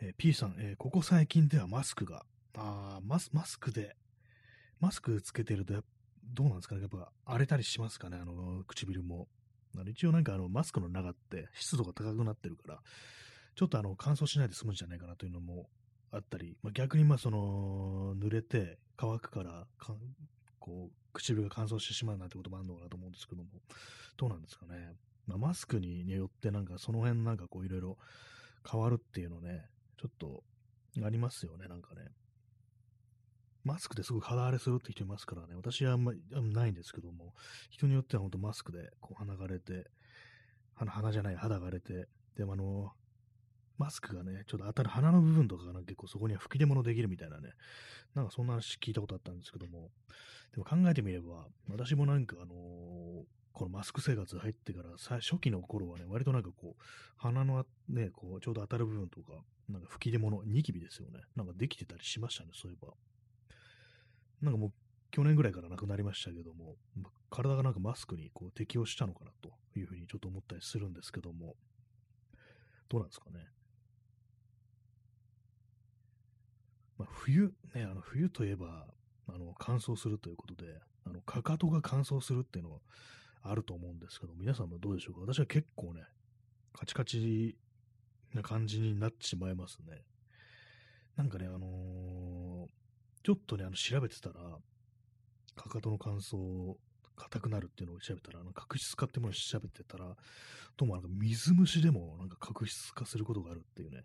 [0.00, 2.24] えー、P さん、えー、ここ最近ではマスクが、
[2.56, 3.96] あマスマスクで、
[4.80, 5.74] マスクつけてると、
[6.22, 6.82] どうなんですかね。
[6.82, 9.28] やっぱ荒れたりしますかね、あの、唇も。
[9.76, 12.78] あの一応なんかあの、マスクの中って湿度が高くなってるから、
[13.56, 15.68] ちょっとあの、乾燥しないで済むんじゃないかなというのも
[16.12, 19.94] あったり、まあ、逆にまあその、濡れて乾くからか、
[20.60, 23.48] こう、唇が乾燥してしまうなんてこともあるのかなと思うんですけども、
[24.16, 24.94] どうなんですかね。
[25.26, 27.98] まあ、マスクによってなんかその辺なんかこういろいろ
[28.70, 29.66] 変わるっていうのね、
[30.00, 30.42] ちょっと
[31.04, 32.02] ありますよね、なんかね。
[33.64, 37.34] マスクですごく肌荒れするって人いますからね、私はあんまりないんですけども、
[37.70, 39.90] 人によっては本当マスクでこう鼻が荒れて、
[40.74, 42.06] 鼻鼻じゃない、肌が荒れて、
[42.36, 42.92] でもあの、
[43.76, 47.50] マスクがね、ちょっと当たる鼻の部分とかが結構そこには吹き出物できるみたいなね、
[48.14, 49.90] なんかそんな話聞いたことあったんですけども、
[50.52, 56.82] でも考えてみれば、私もなんかあのー、このマスク生活入ってから初期の頃はね、割となんかこう、
[57.16, 59.32] 鼻のね、こう、ちょうど当たる部分とか、
[59.68, 61.20] なんか吹き出物、ニキビですよね。
[61.34, 62.92] なんかできてたりしましたね、そういえば。
[64.40, 64.72] なんかもう、
[65.10, 66.76] 去年ぐらいからなくなりましたけども、
[67.30, 71.56] 体がなんかマスクにこう適応したのかなというふうにちょっと思ったりするんですけども、
[72.88, 73.46] どうなんですかね。
[76.98, 78.86] まあ、冬、ね、あの冬といえば、
[79.28, 82.80] あの乾燥するということで、あのかかとが乾燥するっていうのは
[83.42, 85.32] あると思うんですけど、皆さんもどうでしょうか？
[85.32, 86.02] 私は結構ね、
[86.72, 87.56] カチカチ
[88.34, 90.02] な感じになってしまいますね。
[91.16, 92.68] なんかね、あのー、
[93.24, 94.34] ちょっとね、あの調べてたら、
[95.56, 96.74] かかとの乾燥、
[97.16, 100.14] 硬くなるっていうのを調べたら、あの角質化ってものを調べてたら、
[100.76, 104.04] どうもなんか水虫でもなんか角質化することがあるっていうね、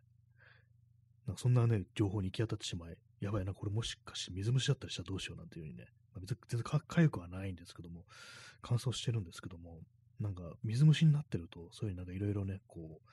[1.27, 5.87] なんかそんなね、情報に行き当たってしまい、やばいな、これもしかして水虫だったりしたらどうしようなんていう風にね、
[6.19, 8.05] 別に全然か痒くはないんですけども、
[8.61, 9.79] 乾燥してるんですけども、
[10.19, 13.09] なんか水虫になってると、そういうなんかいろいろね、こう、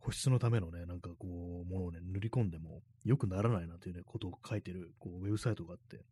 [0.00, 6.04] 保湿のためのね、なんかこう、ものをね、塗り込んでも良くならないなというね、ことを書いてる、こう、ウェブサイトがあって、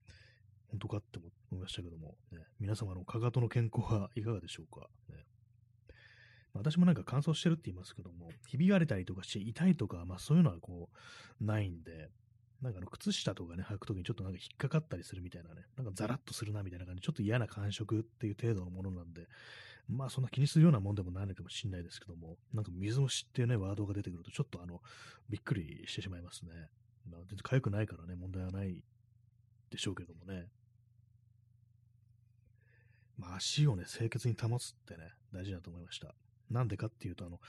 [0.69, 1.21] 本当かって
[1.53, 5.25] 思いましたけども、ね、皆様のかかとの健康は いかがでしょうか、ね、
[6.53, 10.91] 私もなんか乾燥してるって言いますけども、ひび割れたりとかして痛いとか、まあそういうのはこ
[11.41, 12.11] う、ないんで、
[12.65, 19.29] なんかの靴下とかね、履くときにちょっとなんか引っかかったりするみたいなね、なんかザラッとするなみたいな感じ、ちょっと嫌な感触っていう程度のものなんで、
[19.87, 24.81] まあそんな気にするようなもんでもないのかもしれないですけども、なんか水虫っていうね、ワードが出てくるとちょっとあの、
[25.29, 26.53] びっくりしてしまいますね。
[27.11, 28.83] まあ全然痒くないからね、問題はない
[29.71, 30.47] でしょうけどもね。
[33.19, 36.15] まあ足をね、清潔に保つってね、大事だと思いました。
[36.51, 37.41] なんでかっていうと、あの、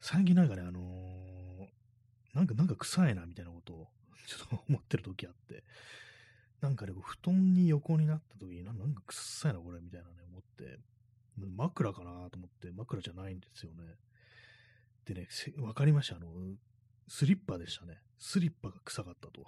[0.00, 3.88] 最近なんかね、あのー、なんか、なんか臭いなみたいなことを、
[4.26, 5.64] ちょっと思ってる時あって、
[6.60, 10.78] なんかね、布団に横になった時に、なんか臭いな、これ、みたいなね、思って、
[11.36, 13.96] 枕かなと思って、枕じゃないんですよね。
[15.04, 16.16] でね、わかりました？
[16.16, 16.56] あの、
[17.08, 18.00] スリッパでしたね。
[18.18, 19.42] スリッパが臭かったと。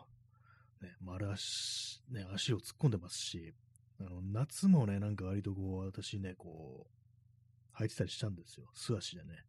[0.81, 3.55] ね、丸足、ね、足を突っ込んでますし、
[4.00, 6.90] あの、夏もね、なんか割とこう、私ね、こ
[7.74, 8.68] う、履いてたりしたんですよ。
[8.74, 9.44] 素足でね。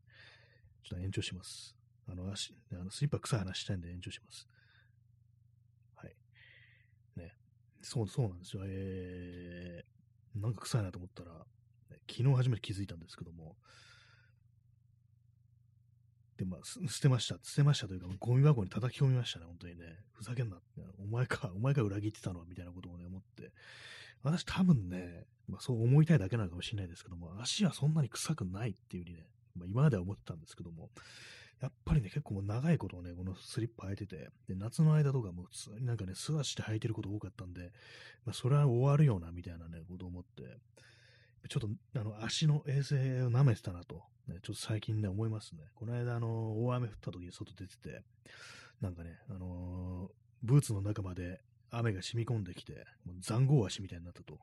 [0.83, 1.75] ちょっと延長します。
[2.07, 4.47] あの足、あのスリッパ臭い話したいんで延長します。
[5.95, 6.15] はい。
[7.15, 7.35] ね。
[7.85, 8.63] そう、そうなんですよ。
[8.65, 11.31] えー、なんか臭いなと思ったら、
[11.91, 13.55] ね、昨日初めて気づいたんですけども、
[16.37, 17.35] で、まあ、捨てました。
[17.43, 19.85] 捨てましたというか、ゴミ箱に叩き込みましたね、本当にね。
[20.13, 20.81] ふざけんなって。
[20.97, 23.53] お前か、 お前が裏切ってたのは、みたいなことをね、思って。
[24.23, 30.89] 私多分ね、まあ、そう思いたいだけなのかもしれないですけども、足はそんなに臭くないっていう風にね、まあ、今までは思ってたんですけども、
[31.61, 37.71] やっぱりね、結構もう長いことをね、このスリッパ履いてて、で、夏の間とかも普通になんかね、素足で履いてること多かったんで、
[38.25, 40.43] まあ、それは終わるよな、みたいなね、ことを思って、
[41.47, 45.63] ちょっと、あの、足の衛生を舐めてたなと、ね、ちょっと最近ね、思いますね。
[45.75, 48.03] この間、あの、大雨降った時に外出てて、
[48.81, 50.11] なんかね、あのー、
[50.43, 51.39] ブーツの中まで
[51.71, 54.39] 雨が染み込んできて、もう残壕足みたいになったと。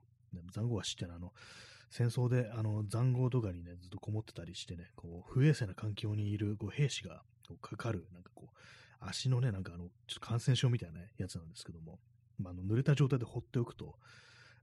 [0.52, 1.32] 残壕足ってのは、あの、
[1.92, 8.56] 戦争で、あの、残壕とかにね、ずっとこもってたりしてね、こう、不衛生な環境にいるこう兵士がこうかかる、なんかこう、
[8.98, 11.98] 足のね、なんかあの、ちょっと感染症みたいな、やつなんですけども、
[12.38, 13.96] まあ、あの濡れた状態で放っておくと、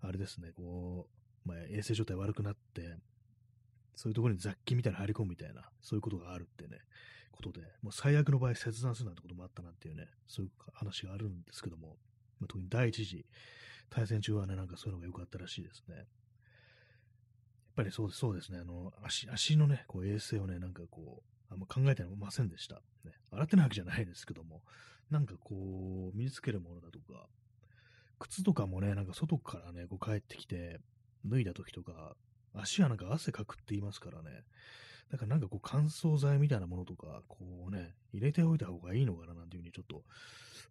[0.02, 1.08] あれですね、こ
[1.46, 2.98] う、まあ、衛生状態悪くなって、
[3.94, 6.80] そういうところに雑菌みたいな入り込むみたいな、そういうことがあるってね、
[7.32, 11.98] ことで、もう最悪の場合切断するなんてこともあったなっていうね、そういう話があるんですけども、
[12.40, 13.24] まあ、特に第一次
[13.92, 16.06] 大戦中はね、なんかそういうのが良かったらしいですね。
[17.80, 22.82] やっぱりそうです、そうですね、あの、足、足のね、こう衛生をね、なんかこう、あんま考えてませんでした。
[23.06, 24.64] ね、洗ってないわけじゃないですけども、
[25.10, 27.28] なんかこう、身につけるものだとか、
[28.20, 30.82] 靴とかもね、なんか外からね、こう帰ってきて、
[31.26, 32.18] 脱いだ時とか、
[32.54, 34.44] 足はなんか汗かくって言いますからね、
[35.10, 37.38] だからなんかこう乾燥剤みたいなものとか、こ
[37.70, 40.04] うね、入れておいた方がいいのかななんていうふうにちょっと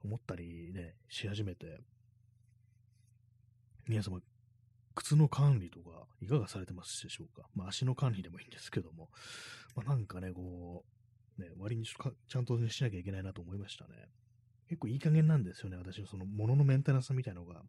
[0.05, 1.81] 思ったりね、し始めて、
[3.87, 4.21] 皆様、
[4.99, 7.49] 靴の管理とか、いかがされてますでしょうか？
[7.55, 9.09] まあ、足の管理でもいいんですけども、
[9.77, 10.85] まあ、なんかね、こ
[11.39, 13.91] う、ね、割にちゃんと、ね、しなきゃいけないなと思いましたね。
[14.69, 17.63] 結構いい加減なんですよね、私のその物のメンテナンスみたいなのが。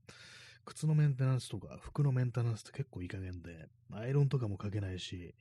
[0.66, 5.34] 靴のメンテナンスとか、服のメンテナンスって結構いい加減で、アイロンとかもかけないし、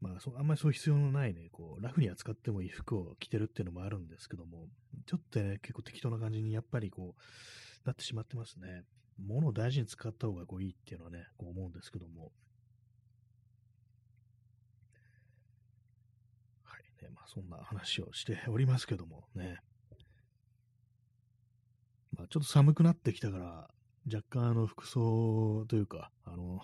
[0.00, 4.68] まあそ、あんまりそういう必要のないね、こう、ラフに扱ってもいい服を着てるっていうのもあるんですけども、
[5.04, 8.84] ちょっとね、結構適当な感じにやっぱりこう、なってしまってますね。
[9.26, 12.32] 物を大事に使った方がこういいっていうのはね、こう思うんですけども。
[16.64, 19.58] はいね、まあそんな話をしておりますけどもね。
[22.16, 23.70] まあちょっと寒くなってきたから、
[24.12, 26.60] 若干あの服装というか、あの、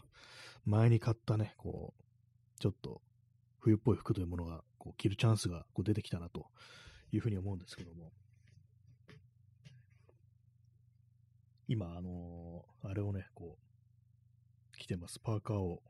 [0.65, 2.03] 前に買ったね、こう、
[2.61, 3.03] ちょっと
[3.61, 6.47] 冬っぽい服というものがこう着るチャンスがこう出てきたなと
[7.13, 8.13] いうふうに思うんですけども、
[11.69, 15.19] 今、あのー、あれをね、こう、着てます。
[15.19, 15.83] パーカーを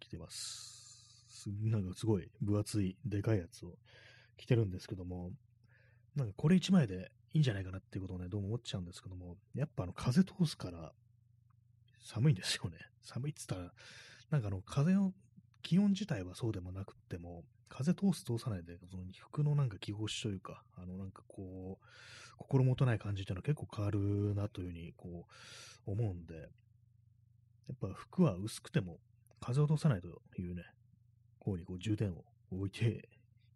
[0.00, 1.48] 着てます。
[1.62, 3.74] なんかすごい分厚い、でかいやつを
[4.36, 5.30] 着てるんですけども、
[6.14, 10.92] なんかこれ1枚でいいんじゃないかなっていうことをね、どうも思っちゃうんですけども、やっぱあの風通すから
[12.04, 12.78] 寒いんですよね。
[13.02, 13.72] 寒いっつったら、
[14.30, 15.12] なんかあの風を
[15.62, 21.86] 気温自体はそうでもなくっても、風通す通さないで、その服のなんか着心地というか、あのなんかこう、
[22.38, 25.26] 心もとない感じっていうのは結構変わるなというふうにこ
[25.86, 26.34] う思うんで、
[27.68, 28.98] やっぱ服は薄くても
[29.40, 30.64] 風を通さないというね、
[31.40, 33.08] 方にこう重点を置いて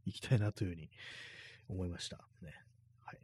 [0.06, 0.90] いきたいなというふうに
[1.68, 2.52] 思いましたね。
[3.00, 3.20] はい。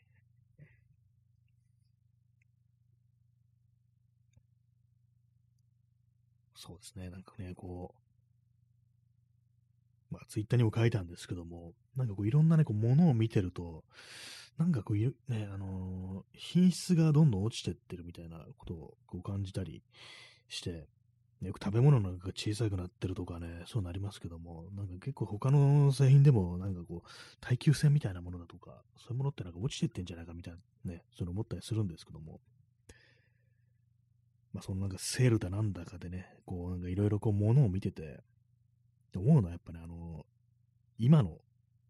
[6.55, 8.01] そうですね、なんかね、こう、
[10.11, 13.85] まあ、ツイッターにも書いたんですけども、なんかこういろんなね、こう、ものを見てると、
[14.59, 19.83] なんかこう、ね、あのー、品質がどんどん落ちてってるみたいなことをこう感じたり
[20.49, 20.89] して、
[21.43, 27.09] よく食べ物なんかが小さくなってるとかね、そうなりますけども、なんか結構他の製品でもなんかこう、
[27.41, 32.41] 耐久性みたいなものだとか、そういうものってなんか落ちてってんじゃないかみたいなね、そういうの思ったりするんですけども、
[34.53, 38.21] まあそのなんかセールだなんだかでね、こうなんかいろいろこう物を見てて、
[39.17, 40.27] 思うのはやっぱね、あの、
[40.99, 41.39] 今の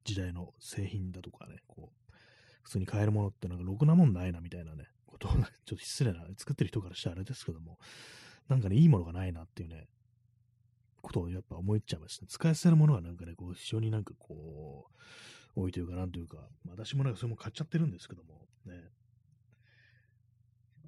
[0.05, 2.13] 時代の製品だとかね、こう、
[2.63, 7.79] 普通に買えるものってなんかろくなもんないなみたいなね、ことを、ちょっと失礼な、作ってる人からしたらあれですけども、
[8.49, 9.89] なんかね、いいものがないなっていうね、
[11.01, 12.27] ことをやっぱ思っちゃいますね。
[12.29, 14.87] 使い捨てるものはなんかね、こう、非常になんかこ
[15.57, 18.75] う、多いというか、なんというか、私もなんかそれも買っちゃってるんですけども、ね、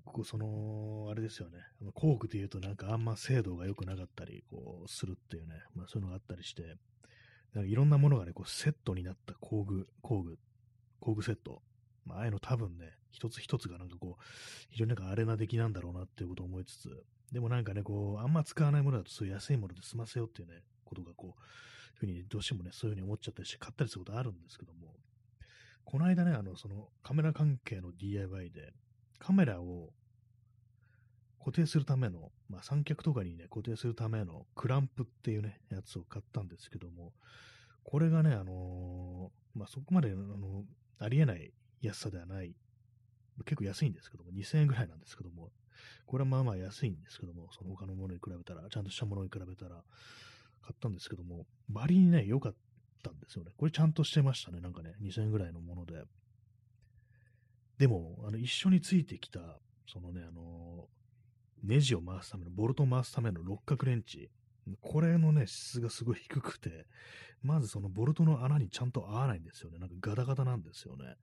[0.05, 1.59] ここその、あれですよね、
[1.95, 6.77] 工具で言うとなんかあんま精度が良くなかったり、こう、するっていうね、まあそういうのがあったりして、
[7.55, 10.39] なんかいろんなものがね、こう、セットになった工具、工具、
[11.01, 11.63] 工具セット。
[12.05, 14.25] まあ、ああいうの多分ね、一つ一つがなんかこう、
[14.71, 21.43] 非常になんかアレな出来なんだろうなっていうことを思いつつ、でもなんかね、こう、あんま使わないものだとそういう安いもので済ませようっていうね、ことがこう、
[22.01, 24.95] ふうにどうしてもね、そういうふうに思っちゃったりして買ったりすることあるんですけども、
[25.85, 28.73] この間ね、あの、そのカメラ関係の DIY で、
[29.21, 29.91] カメラを
[31.39, 37.13] 固定するための、まあ、三脚とかにね、固定するためのクランプっていうね、やつを買ったんですけども、
[37.85, 40.65] これがね、あのー、まあ、そこまで、あの
[40.99, 42.55] ありえない安さではない、
[43.45, 45.51] 結構安いんですけども、2000円ぐらいなんですけども、
[46.07, 49.83] これはまあまあ安いんですけども、その他のものに比べたら、ちゃんとしたものに比べたら、
[50.63, 52.55] 買ったんですけども、バリにね、良かっ
[53.03, 53.53] たんですよね。
[53.57, 56.05] これちゃんとしてましたね、なんかね、2000円ぐらいのもので。
[57.81, 59.40] でも、あの、一緒についてきた、
[59.90, 60.87] そのね、あの
[61.64, 64.31] ネジを回すための、ボルトを回すための六角レンチ。
[64.83, 66.85] これのね、質がすごい低くて、
[67.43, 69.79] まずそのボルトの穴にちゃんと合わないんですよね。
[69.79, 71.14] なんかガタガタなんですよね。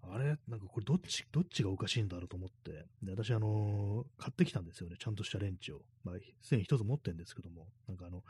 [0.00, 4.96] あれなんかこれどっち、どっちがおかしいんだろうと思って、で私あのー、買ってきたんですよね。
[4.98, 5.82] ちゃんとしたレンチを。
[6.02, 8.22] まあ、すでに一つ持ってるんですけども、なんかあの、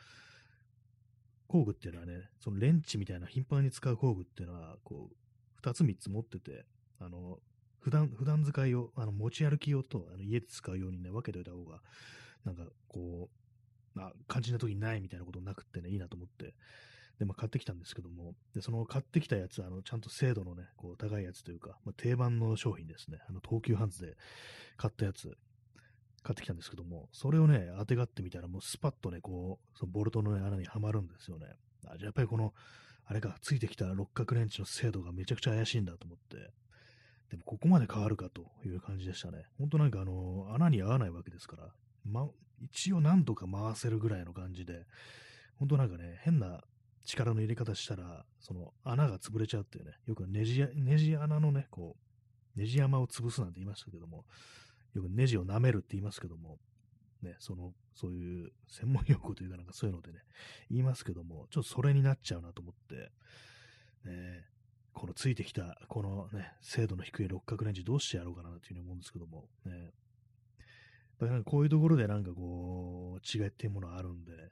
[1.46, 5.16] 工具っていうのはね、そのレンチみたいな頻繁に使う工具っていうのは、こう、
[5.54, 6.66] 二つ三つ持ってて、
[7.00, 7.38] あの、
[7.80, 11.80] 普段、普段使いを、あの、持ち歩き用と、あの家で使うようにね、分けておいた方が、
[12.44, 13.28] なんか、こ
[13.94, 16.54] う、まあ、肝心な時にないみたいなことなくってね、いいなと思って、
[17.18, 24.16] で、まあ、買ってきたんですけども、で、その買ってきたやつ、あの、ちゃんと精度のね、こう、高いやつというか、まあ、定番の商品ですね、あの、東急ハンズで
[24.76, 25.36] 買ったやつ、
[26.22, 31.46] 買ってきたんですけども、それをね、当てがってみたら、もうスパッとね、こう、そのボルトの、ね、穴にはまるんですよね。
[31.86, 32.54] あ、じゃあやっぱりこの、
[33.06, 36.52] あれがついてきた六角レンチの精度がめちゃくちゃ怪しいんだと思って、
[37.30, 39.44] でもここまで変わるかという感じでしたね。
[39.58, 41.68] 本当なんかあの、穴に合わないわけですから、
[42.04, 42.28] ま、
[42.60, 44.86] 一応何とか回せるぐらいの感じで、
[45.58, 46.62] 本当なんかね、変な
[47.04, 51.96] 力の入れ方したら、その穴が潰れちゃうっていうね、よくネジ、ネジ穴のね、こ
[52.56, 54.24] う、ネジ山を潰すなんて言いましたけども、
[54.94, 56.58] よくネジを舐めるって言いますけども、
[57.22, 60.20] ね、その、そういう専門用語というかなんかそういうのでね、
[60.70, 63.10] 言いますけども、ちょっとそれになっちゃうなと思って、
[64.08, 64.44] ね、
[64.98, 69.90] このついてきた、このね、精度の低い六角レンジどうしてやろうかなというふうに思うんですけども、ね、やっ
[71.18, 74.50] ぱりなんかこういうところでなんかこう、違いっていうものがあるんで、やっ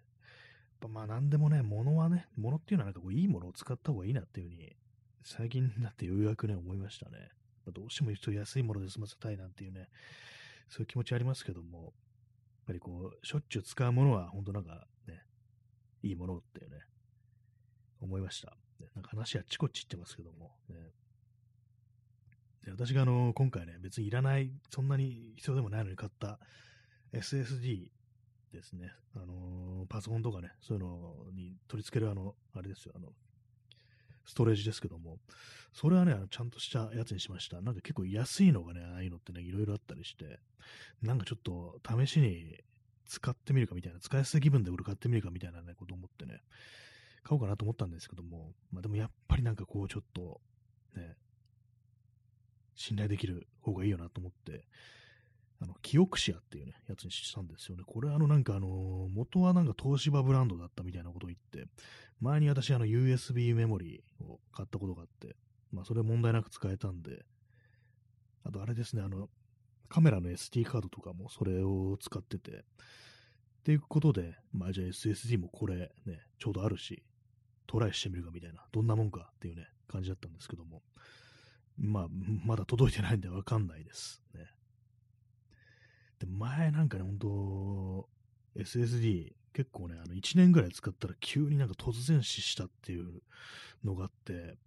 [0.80, 4.76] ぱまあ何でもね、物はね、物っていうのはなんかこういいものを使った方がいいなっていうふうに、
[5.24, 7.30] 最近になってようやくね、思いましたね。
[7.72, 9.88] どうしても一安いもので済ませたいなんていうね、
[10.68, 11.92] そういう気持ちありますけども、やっ
[12.66, 15.22] ぱりこう、しょっちゅう使うものは本当なんかね、
[16.02, 16.78] いいものっていうね、
[18.00, 18.56] 思いました。
[18.94, 20.76] なんか話あっちこっち言ってますけども、ね、
[22.64, 26.38] で私があの、今回ね、別にいらない、そんなに必要でもないのに買った
[27.12, 27.90] SSD
[28.52, 28.92] ですね。
[29.14, 33.08] あのー、パソコンとかね、そういうのに取り付けるあの、あれですよ、あの、
[34.26, 35.18] ストレージですけども、
[35.72, 37.60] それはね、あのちゃんとしたやつにしました。
[37.60, 40.40] なんか結構安いのがね、ああいうのってね、いろいろあったりして、
[41.02, 42.56] なんかちょっと試しに
[43.06, 46.40] 使ってみるかみたいな、使いやすい気分で俺買ってみるかみたいなね、こと思ってね、
[47.26, 50.40] 買おうかなと思ったんですけども、まあでもやっぱりなんかこうちょっと、
[50.94, 51.16] ね、
[52.76, 54.64] 信頼できる方がいいよなと思って、
[55.60, 57.82] あの、キオクシアっていうね、やつにしたんですよね。
[57.84, 61.68] これあのなんかあの、元はなんか東芝ブランドだったみたいなことを言って、
[62.20, 65.34] 前に私あの USB メモリーを買ったことがあって、
[65.72, 67.24] まあそれ問題なく使えたんで、
[68.44, 69.28] あとあれですね、あの、
[69.88, 72.62] カメラの SD カードとかもそれを使ってて、っ
[73.64, 77.02] ていうことで、まあじゃあ SSD もこれね、ちょうどあるし、
[77.66, 80.82] トライしてみるかみたいな、どんなもんかっていうね、感じだったんですけども、
[81.78, 82.06] まあ、
[82.44, 84.46] まだ届いてないんでわかんないですね。
[86.18, 88.08] で、前なんかね、ほんと、
[88.56, 93.22] SSD 結構ね、あの1年ぐらい使ったら急になんか突然死したっていう
[93.84, 94.58] のがあって、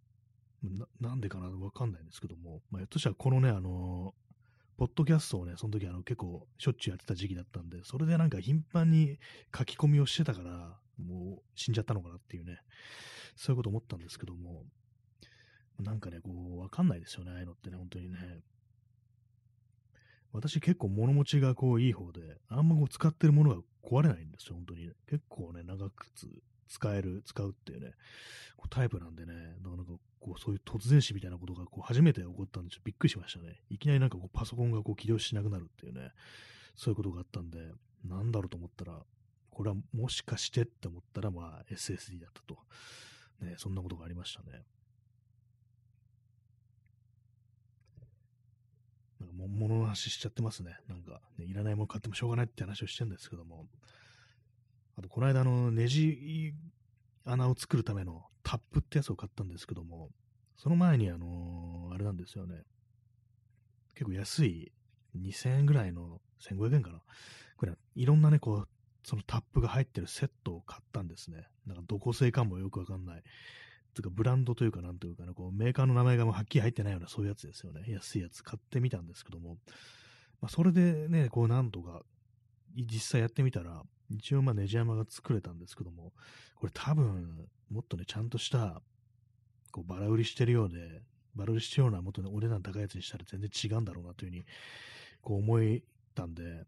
[0.64, 4.14] ななんでかなわかんないんですけども、まあ、ひょっとしたらこのね、あの
[4.78, 9.20] ポッドキャストをね、その時あの結構しょっちゅうやってた時期だったんで、それでなんか頻繁に
[9.56, 12.60] 書き込みをしてたから、もう死んじゃったのかなっていうね、
[13.36, 14.66] そういうこと思ったんですけども、
[15.80, 18.18] なんかね、こう、わかんないですよね、ああいうのってね、本当にね。
[20.32, 24.92] 私結構物持ちがこういい方で、あんまこう使ってるものが壊れないんですよ、本当に。
[25.08, 26.06] 結構ね、長く
[26.68, 27.94] 使える、使うっていうね、
[28.56, 29.34] こうタイプなんでね、
[29.64, 33.60] なかなかこうそういう突然死みたいなことがこう初めて起こったんで、ちょっとびっくりしましたね。
[33.70, 36.12] いきなりなんかこうパソコンがこう起動しなくなるっていうね、
[36.76, 37.60] そういうことがあったんで、
[38.06, 39.02] なんだろうと思ったら、
[39.60, 42.58] これはもしかしてって思ったら、まあ SSD だったと。
[43.46, 44.64] ね、そんなことがありましたね。
[49.20, 50.78] なんかも物の話しちゃってますね。
[50.88, 53.66] なんか、ね、いらないもの買ってもしょうがないって話をしてるんですけども。
[54.98, 56.54] あと、この間、の、ネジ
[57.26, 60.08] 穴を作るためのタップってやつを買ったんですけども、
[60.56, 62.64] その前に、あのー、あれなんですよね。
[63.94, 64.72] 結構安い
[65.18, 67.02] 2000円ぐらいの1500円かな。
[67.58, 68.70] これ、いろんなね、こう、
[69.04, 71.48] そのタップが入ってるセットを買ったんですね。
[71.66, 73.24] なんかどこ製かもよくわかんない。
[73.94, 77.84] つうかブランドというかなんというかね、こうメーカーの名前がもうはっきり入ってないようなそういうやつですよね。
[77.88, 79.58] 安いやつ買ってみたんですけども、
[80.42, 82.02] まあ、それでね、こうなんとか
[82.76, 86.14] 実際やってみたら、一応まあネジ山が作れたんですけども、
[86.56, 88.82] これ多分もっとね、ちゃんとした
[89.72, 91.02] こうバラ売りしてるようで、
[91.36, 94.46] バラ売りしてるようなもっとね、お値段高いやつにしたら全然違うんだろうなというふうに
[95.22, 95.60] こう思っ
[96.16, 96.66] たんで、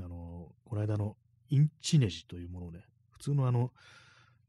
[0.00, 1.16] あの、この間の
[1.50, 3.72] インチネジというものをね、普通のあの、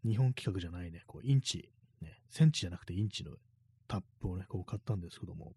[0.06, 1.70] 日本企画じゃないね、こうインチ
[2.02, 3.32] ね、センチじゃなくてインチの
[3.88, 5.54] タップをね、こう買ったんですけども、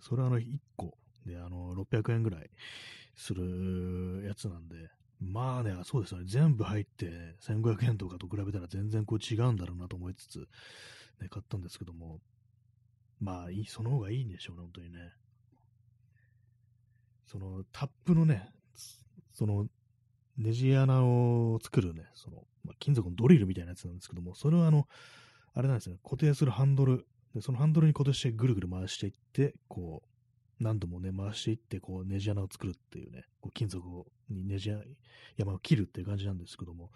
[0.00, 0.44] それはあの1
[0.76, 0.94] 個
[1.26, 2.50] であの600円ぐらい
[3.16, 4.76] するやつなんで、
[5.20, 10.38] まあね、そうですよね、全部入って1500円とかと比べたら全然こう違うんだろうなと思いつつ、
[11.20, 12.20] ね、買ったんですけども、
[13.20, 15.12] まあ、その方がいいんでしょうね、本当にね。
[17.26, 18.50] そのタップのね、
[19.32, 19.66] その
[20.38, 24.88] ネジ穴を作るね、その、まあ、金属のドリルみたいなやつなんですけども、それはあの、
[25.54, 30.08] あれなんですね、固定するハンドル、でそのハンドルに固定してぐるぐる回していって、こう、
[30.60, 33.86] 何度もね、回していって、こう、ネジ穴を作るっていうね、こう金属
[34.30, 34.70] にネジ
[35.36, 36.90] 山を切るっていう感じなんですけども、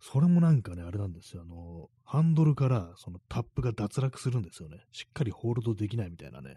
[0.00, 4.78] それもなんかね、あれなんですよ、あの、ハンドルからそのタップが脱落するんですよね。
[4.92, 6.56] しっかりホールドできないみたいなね、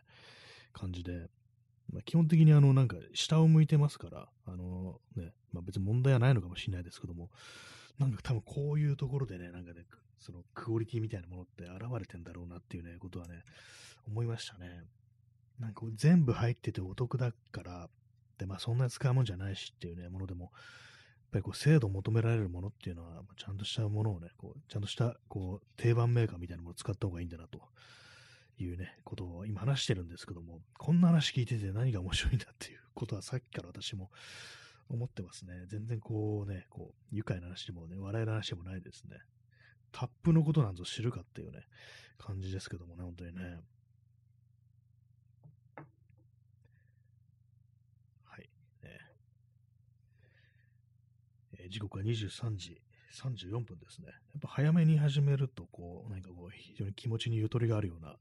[0.72, 1.28] 感じで、
[1.94, 7.30] まあ、基本的にあの、なんか、下を向いてますから、あのね、まあ別に問題はないのかもしれないですけども、
[8.00, 9.86] なんか多分こういうところでね、なんかね、
[10.20, 13.44] そのクオリティみたいなものって現れてんだろうなっていうね、ことはね、
[14.08, 14.84] 思いましたね。
[15.60, 17.90] なんか全部入っててお得だから、
[18.40, 20.52] で、まあそんなに使うもんじゃないしっていうね、ものでも、やっ
[21.34, 27.62] ぱりこう精度を求められるものっていうのは、ちゃんとしたものをね、こうちゃんとしたこう定番メーカーみたいなものを使った方がいいんだなと
[28.58, 34.12] いうね、ことを今話してるんですけども、こんな話聞いてて何が面白いんだっていうことはさっきから私も
[34.90, 35.66] 思ってますね。
[35.68, 39.18] 全然こうね、こう、愉快な話でもね、笑える話でもないですね。
[39.92, 41.66] タップのことなんぞ知るかっていうね、
[42.18, 43.60] 感じですけどもね、本当にね。
[48.26, 48.50] はい。
[48.84, 49.00] ね
[51.60, 52.82] えー、時刻は23時
[53.14, 54.08] 34分ですね。
[54.08, 58.18] やっぱ早めに始めると、こう、何かこう、非常に気持ちにゆとりがあるような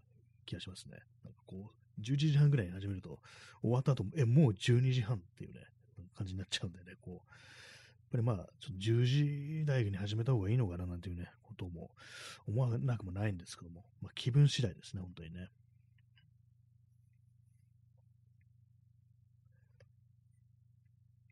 [0.47, 0.99] 気がしますね。
[1.24, 3.18] なんかこう、11時半ぐらいに始めると、
[3.61, 5.61] 終わった後、え、もう12時半っていうね、
[6.16, 7.22] 感じになっちゃうんでね、こう、やっ
[8.11, 11.90] ぱりまあ、ちょっと10時台に始めた方がいいのかななんていうね、ことも
[12.47, 15.49] 思わなくもないんですけども、まあ気分次第ですね、本当にね。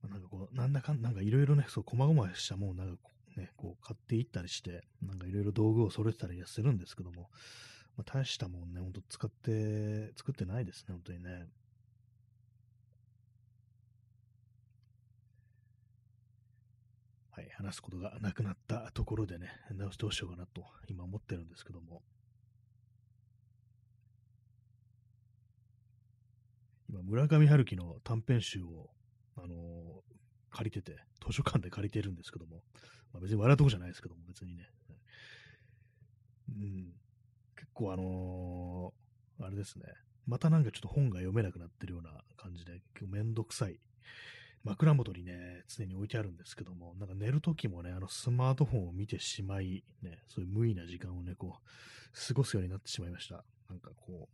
[0.09, 7.29] なんかこう、なんだかん、なんかいろいろね、そう、細々したもうなんかね、こう買っていったりして、なんかいろいろ道具を揃えてたりするんですけども、
[7.97, 11.49] まあ、大したもんね、ほんと使って、作ってないですね、本当にね。
[17.33, 19.49] はい、話すことがなくなったところでね、
[19.99, 22.03] どうしようかなと今思ってるんですけども。
[26.91, 28.91] 今、村上春樹の短編集を、
[29.37, 30.01] あのー、
[30.51, 32.63] 借りてて、図書館で借りてるんですけども、
[33.13, 34.69] まあ、別に笑うとこじゃないですけども、別にね。
[36.51, 36.93] うん、
[37.75, 39.85] 構あのー、あれですね。
[40.27, 43.81] またなんかちょっと本が読めなくなってるような感じで、結構めんどくさい。
[44.63, 53.45] 枕元にね、常に置いてあるんですけども、なんか寝るときもね、あのスマートフォンを見てしまい、ね、そういう無意な時間をね、こう、過ごすようになってしまいました。
[53.71, 54.29] なんかこ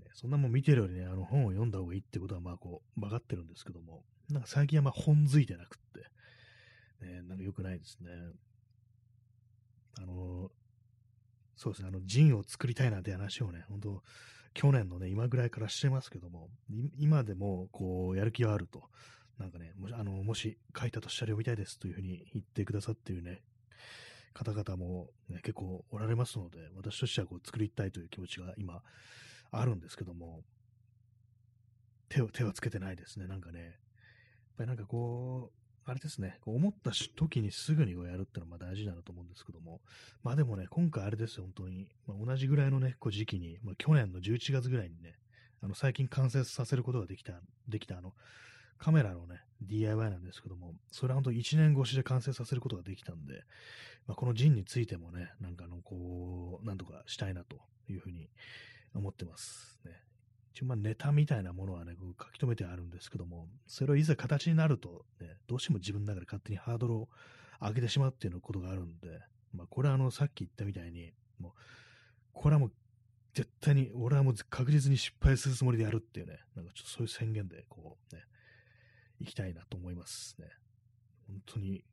[0.00, 5.78] う、ね、そんなもん見てるよりね、あの本を読んだ方がいいってことは、まあこう、分かってるんですけども、なんか最近はまあ本づいてなくっ
[7.00, 8.10] て、ね、なんか良くないですね。
[10.00, 10.50] あの、
[11.58, 14.02] そうですね、あの、ジンを作りたいなんて話をね、本当
[14.54, 16.48] 去年のね、今ぐらいからしてますけども、
[16.96, 18.84] 今でも、こう、やる気はあると。
[19.38, 23.42] なんかね、もし、あの、もし書いたとしたら読みたいですというふうに言ってくださっているね、
[24.34, 28.82] 方々も、ね、結構おられますので、私としてはこう作りたいという気持ちが今
[29.50, 30.42] あるんですけども、
[32.08, 33.26] 手を、手はつけてないですね。
[33.26, 33.72] なんかね、やっ
[34.58, 35.57] ぱりなんかこう、
[35.90, 39.80] あれですね、思った時にすぐにやるってのはま大事だなと思うんですけども、
[40.22, 45.14] まあでもね、今回あれですよ、本当に、まあ、同じぐらいのね、こう時期に、まあ、去年の11月ぐらいにね、
[45.62, 48.12] あの最近完成させることができた、できたあの、
[48.76, 53.44] カメラのね、DIY なんですけども、それは本当1年越しで完成させることができたんで、
[54.06, 57.56] まあ、このジンについてもね、なんかあの、こう、なんとかしたいなと
[57.88, 58.28] いうふうに
[58.94, 59.92] 思ってますね。
[60.62, 67.08] 応まあネタみたいなものはね、こう書き留めてあるんですけども、それをいざ形になると、ね、どうしても自分の中で勝手にハードルを
[67.60, 69.20] 上げてしまうっていうのことがあるんで、
[69.52, 71.52] まあこれはあの、さっき言ったみたいに、もう、
[72.32, 72.72] これはもう
[73.34, 78.22] 絶対に、俺はもう確実に失敗するつもりでやるっていうね、なんかちょっとそういう宣言で、こうね、
[79.20, 80.46] 行きたいなと思いますね。
[81.26, 81.84] 本当に、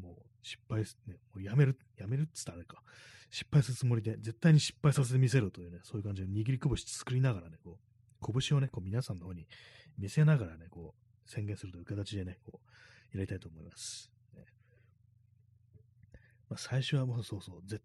[0.00, 2.82] もう失敗、ね、もうやめる、やめるって言ったらあれか、
[3.30, 7.87] 失敗するつもりで、絶対に失敗させてみせるというね、そういう感じで握り拳作りながらね、こう、
[8.20, 9.46] 拳をね、こう皆さんの方に
[9.98, 12.60] 見せながらね、こう、宣言するという形でね、こ
[13.12, 14.10] う、やりたいと思います。
[14.34, 14.46] ね
[16.48, 17.82] まあ、最初はもうそうそう、絶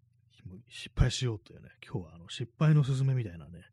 [0.68, 3.64] 失敗しようというね、今日はあの失敗のすすめみたいなね、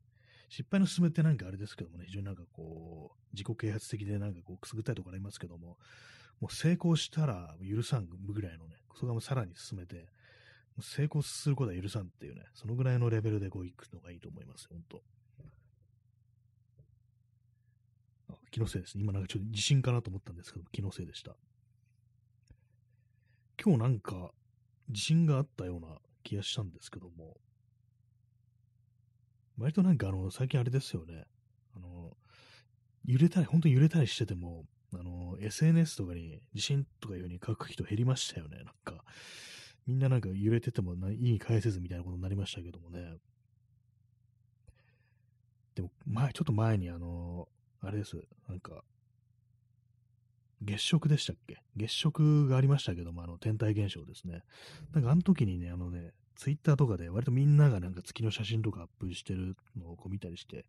[0.49, 5.78] 失敗のすすめってなんかあれですけどもね、非常になんかこう、自己啓発的でなんかこう、くすぐったいところありますけども、
[6.39, 10.07] もう成功したら許さんぐらいのね、それがもうさらに進めて、
[10.80, 15.01] 成功することは許さんっていうね、そのぐらいのレベルでこう行くのがいいと思います、本当。
[18.52, 19.04] 気のせいですね。
[19.04, 21.36] 今なんかちょっと地震かなと思ったんですけど、気のせいでした。
[23.64, 24.32] 今日なんか
[24.89, 27.38] 地震があったような気がしたんですけども、
[29.58, 31.26] 割となんかあの、最近あれですよね。
[31.76, 32.18] あの、
[33.06, 38.58] 揺れたり、本当に揺れたりしてても、あの、SNS とかに地震とかいう風に書く人減りましたよね。
[38.58, 39.04] なんか、
[39.88, 43.18] みんななんか揺れてても意に返せずみたいなことになりましたけどもね。
[45.76, 47.47] でも、前、ちょっと前にあの、
[47.82, 48.15] あれです。
[48.47, 48.84] なんか、
[50.61, 51.57] 月食でしたっけ？
[51.75, 54.43] 月食がありましたけども、あの、天体現象ですね。
[54.93, 60.65] なんかあの時にね、あのね、ツイッターとかで割とみんながなんか月の写真とかアップしてるのをこう見たりして、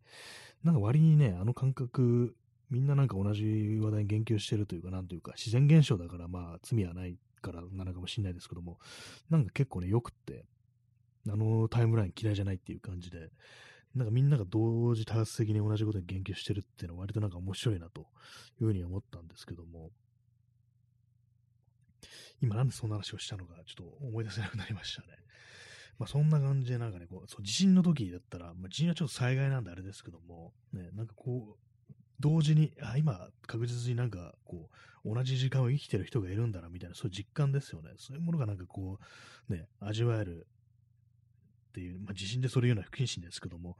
[0.63, 2.35] なんか割にね、あの感覚、
[2.71, 8.79] みんななんか同じ話題に言及してるというか、なんというか、自然現象だからまあ罪はないからなのかもしれないですけども、
[9.29, 10.45] なんか結構ね、よくって、
[11.29, 13.29] あのタイムライン嫌いじゃないっていう感じで、
[13.95, 19.91] なんかみんなが同時多発的に同じことに言及してるっていうのは割となんか面白いなというふうに思ったんですけども、
[22.41, 25.07] 今なんでそんな話をしたのかちょっと思い出せなくなりましたね。
[25.99, 34.69] まあそんな感じでなんかね、こう、そう地震の時だったら、まあ、地震はちょっと災害なんであれですけども、ね、なんかこう、同時に、あ、今、確実になんか、こ
[35.03, 37.91] う、同じ時間を生きてる人がいるんだな、みたいな、そういう実感ですよね。
[37.97, 38.97] そういうものがなんかこ
[39.49, 40.47] う、ね、味わえる
[41.73, 43.77] っていう、まあ、地震でそれ言うのは不謹慎ですけども、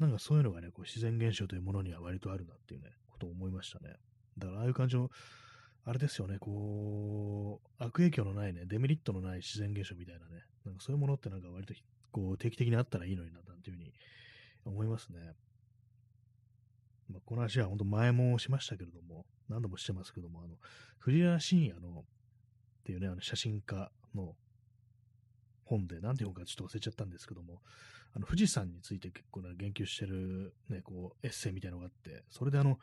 [0.00, 3.94] なんかそういうのがね、こう自然現象というものには割とあるなっていうね、ことを思いましたね。
[4.36, 5.08] だから、ああいう感じの、
[5.84, 11.74] あれですよね、こう、悪影響のないね、デメリットのない自然現象みたいなね、なんかそういうものってなんか割と、
[12.10, 13.92] こう、定期的にあったらいいのにな、なんていうふうに
[14.64, 15.18] 思いますね。
[17.08, 20.56] まあ、この話は本当前もしましたけれども、何度もしてますけども、あの、
[20.98, 22.04] 藤原信也の、っ
[22.84, 24.34] ていうね、あの写真家の
[25.68, 27.60] 本で、なんていう本かちょっと忘れちゃったんですけども、
[28.14, 32.78] あの、富士山について結構ね、言及してる、ね、こう、エッセイみたいなのがあって、それであの、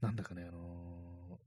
[0.00, 1.38] なんだかね、あの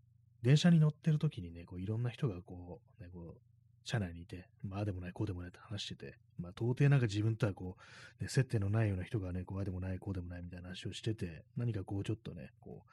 [0.44, 3.38] ー、電車に乗ってる時にね、こう、いろんな人がこう、ね、こう、
[3.84, 7.78] 車内にいて、まあ、あでもない、こうでもないって話してて、まあ、到底なんか自分とはこ
[8.20, 12.90] う、ね、接点のないような人がね、こう、あでもない、こうでもないみたいな話をしてて、何かこう、ちょっとね、こう、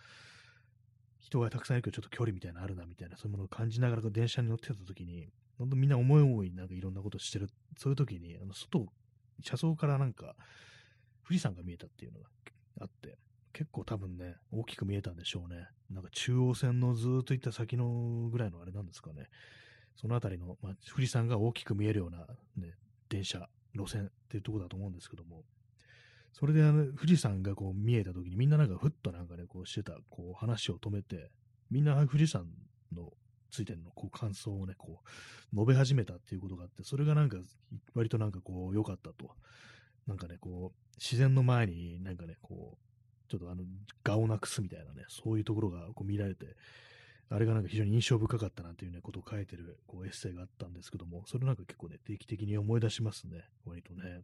[1.22, 7.48] 人がたくさんいるけど、ちょっと距離みたいなのあるな、みたいな、そういうものを感じながら電車に乗ってた時に、本当みんな思い思いなんかいろんなことしてる、
[7.78, 8.86] そういう時に、あの、外、
[9.42, 10.34] 車窓からなんか、
[11.24, 12.26] 富士山が見えたっていうのが
[12.80, 13.18] あって、
[13.52, 15.68] 結構多分ね、大きく見えたんでしょうね。
[15.90, 19.28] なんか中央線のずっと行った先のぐらいのあれなんですかね。
[19.94, 22.74] そのあたりの、まあ、富士山が大きく見えるような、ね、
[23.08, 25.44] 電車、路線っていうとこだと思うんですけども、
[26.32, 31.30] それであの富士山がこう見えたときにみんななんかふっとなんかね、こうしてた、こう話を止めて、
[31.70, 32.46] みんな富士山
[32.94, 33.12] の
[33.50, 37.36] ついてるのこう感想をね、こう述べ始めたっていうことがあって、それがなんか
[37.94, 39.30] 割となんかこう良かったと。
[40.06, 43.62] なんかね、こう自然の前になんかね、こうちょっとあの、
[44.04, 46.56] 我をなくすみたいなね、そういうところがこう見られて、
[47.30, 54.22] あれがなんか非常に印象深かったなというね、ことを書いてるこうエッセイがあったんですけども、それなんか結構ね、定期的に思い出しますね、割とね。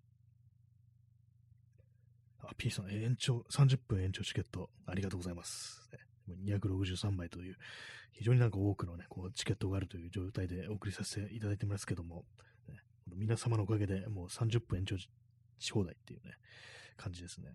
[2.41, 5.89] あ、P さん、延長、30分延長チケット、ありがとうございます。
[6.45, 7.57] 263枚という、
[8.13, 12.25] 非常になんか多くのね、こう、チケットがあるという状態でお送りさせていただいてますけども、
[12.69, 12.77] ね、
[13.07, 15.09] 皆様のおかげでもう30分延長し
[15.73, 16.35] 放題っていうね、
[16.97, 17.49] 感じですね。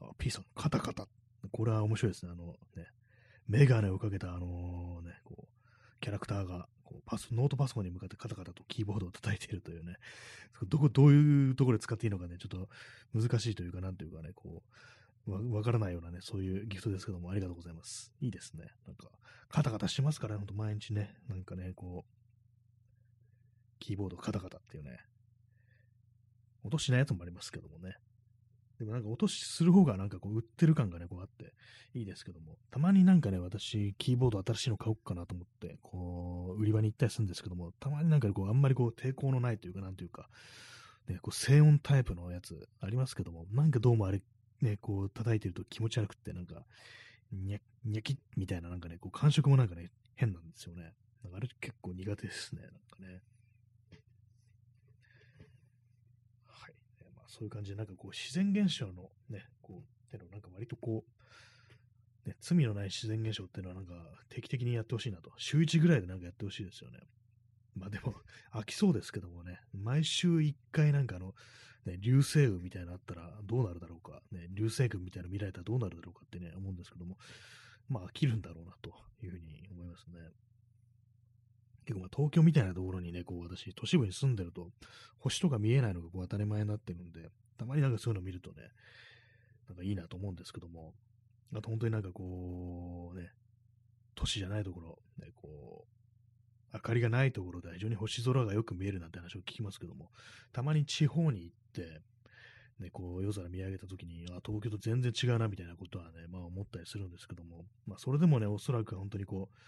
[0.00, 1.08] あ、P さん、カタカタ。
[1.52, 2.32] これは面白いですね。
[2.32, 2.86] あのね、
[3.46, 9.96] メガネをかけた、あのね、こう、キャラクターが、こうパス、ノートパソコンに向かってカタカタとキーボードを叩いているというね、
[10.68, 12.68] どこ、どういうところで使っていいのかね、ちょっと
[13.14, 14.62] 難しいというか、なんというかね、こ
[15.26, 18.14] う、わ、わからないようなね、そういうギフトですけども、ありがとうございます。
[18.22, 18.72] いいですね。
[18.86, 19.10] なんか、
[19.50, 22.12] カタカタしますから、ほんと毎日ね、なんかね、こう、
[23.80, 24.98] キーボードカタカタっていうね、
[26.64, 27.98] 音しないやつもありますけどもね。
[28.78, 31.52] でもなんか落としする方がなんかこう売ってる感がね、こうあって
[31.94, 40.28] いいですけども、たまになんかね、私、キーボード新しいの買おうかなと思って、こう、売り場に行ったりするんですけども、たまになんかこう、あんまりこう、抵抗のないというか、なんというか、
[41.08, 44.22] ね、こう、静音タイプのやつありますけども、なんかどうもあれ、
[44.60, 46.64] ね、こう、叩いてると気持ち悪くって、なんか、
[47.32, 50.94] にゃ、にゃきみたいななんかね、こう、感触もなんかね、変なんですよね。
[51.24, 53.22] なんかあれ結構苦手ですね、なんかね。
[57.38, 61.04] そういう感じで、なんかこう、自然現象のね、こう、てのなんか割とこ
[62.26, 63.94] う、ね、罪のない自然現象っていうのはなんか
[64.28, 65.30] 定期的にやってほしいなと。
[65.36, 66.98] 週1ぐらいでなんかやってほしいですよね。
[67.76, 68.14] まあでも、
[68.52, 71.34] 飽きそうですけどもね、毎週1回なんかあの、
[71.86, 77.18] ね、流星雨みたいなのあったらどうなるだろうか、ね、流星群みたいなの見られたらどうなるだろうかってね、思うんですけども、
[77.88, 80.18] まあ飽きるんだろうなというふうに思いますね。
[81.88, 84.68] 結構まあ東京みたいなところにね、こう私、都市部に住んでると、
[85.20, 88.56] 星とか見えないのがこう当たり前になってるんで、たまになんかそういうの見るとね、
[89.68, 90.92] なんかいいなと思うんですけども、
[91.54, 93.30] あと本当になんかこう、ね、
[94.14, 100.10] 都市じゃないところ、ね、こう、明かりがないところで非常に星空がよく見えるなんて話を聞きますけども、
[100.52, 102.02] たまに地方に行って、
[102.80, 109.58] ね、こう夜空見上げたときに、あ、東京と全然違うなみたいなことはね、まあ思ったりするんですけども、まあそれでもね、おそらく本当にこう、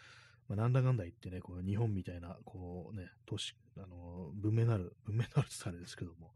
[0.50, 6.32] まあ、なんだかんだ言ってね、こう日本みたいな、こうね、都市、あの、文明なる、文明なるってあれですけども、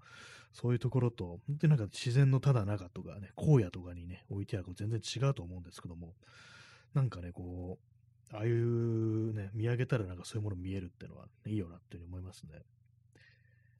[0.53, 6.15] そういうところと、本当になんか自然のただ中とかね、荒野とかにね、置いてあると全然違うと思うんですけども、
[6.95, 7.81] なんかね、こ
[8.33, 12.63] う、ああいうね、見上げたらなんかそういうもの見えるっていうのは、ね、いいよなっていうふうに思いますね。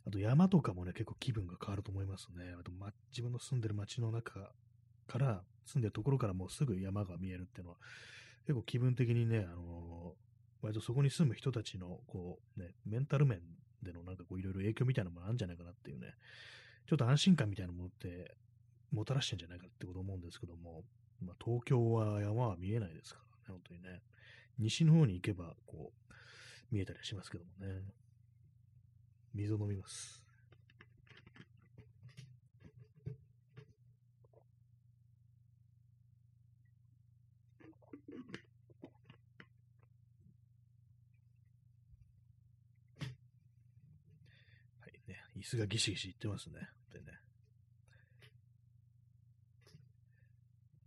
[0.05, 2.57] あと山とかもね、結構気分が変わると思いますね。
[2.59, 4.51] あと、ま、自分の住んでる街の中
[5.07, 7.77] から、住んでるところからもうすぐ山が見えるっていうのは、
[8.47, 10.15] 結構気分的にね、あの
[10.63, 13.41] 割とそこに住む人たちの、こう、ね、メンタル面
[13.83, 16.15] でのなんかこういろいろ影響みたいなものあるんじゃないかなっていうね、
[16.87, 18.35] ちょっと安心感みたいなものって
[18.93, 20.83] もたらしてんじゃないかってこと思うんですけども、
[21.21, 24.03] まあ、東京は山は見えないですからね、本当にね。
[24.59, 26.15] 西の方に行けば、こう、
[26.71, 27.83] 見えたりしますけどもね。
[29.35, 30.24] 水を飲みます。
[45.37, 46.61] 椅子がギシギシいってますね。
[46.93, 47.07] でね。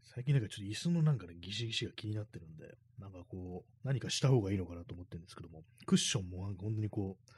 [0.04, 7.32] 最近なんかちょっと椅子のなんかね、ギシギシが気になってるんで、なんかこう、何かした方がいいのかなと思ってるんですけども、クッションもなんか本当にこう、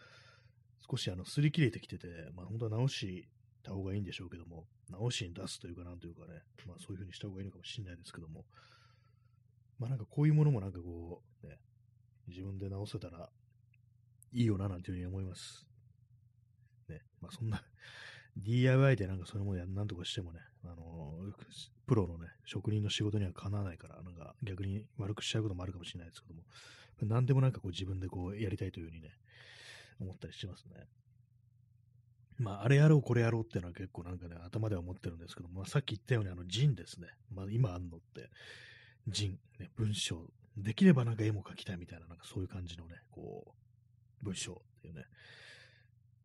[0.90, 3.28] 少しあの、擦り切れてきてて、まあ本当は直し
[3.64, 8.46] た方がいいんでしょうけども、直しに出すというかなんというかね、まあそういう風にした方がいいのかもしれないですけども、
[9.78, 11.58] まあなんかこういうものもなんかこう、ね、
[12.28, 13.30] 自分で直せたら
[14.32, 15.69] いいよななんていうふうに思います。
[17.22, 17.64] まあそんな
[18.38, 21.14] DIY でなんかそういうものなんとかしてもね、あの、
[21.88, 26.44] プロのね、職人の仕事にはかなわないから、なんか逆に悪くしちゃうこともあるかもしれないですけども、
[27.02, 29.10] 何でもなんかこう自分でこうやりたいというふうにね、
[30.00, 30.86] 思ったりしてますね。
[32.40, 37.08] まあ、あれやろう、これやろうっていうのは結構なんかね、頭では思ってるんですけども、まあ、さっき言ったようにあの、人ですね。
[37.34, 38.30] まあ、今あんのって、
[39.08, 40.26] 人、ね、文章、
[40.58, 43.44] できればなんか絵も描きたいみたいな、なんかそういう感じのね、こ
[44.22, 45.04] う、文章っていうね、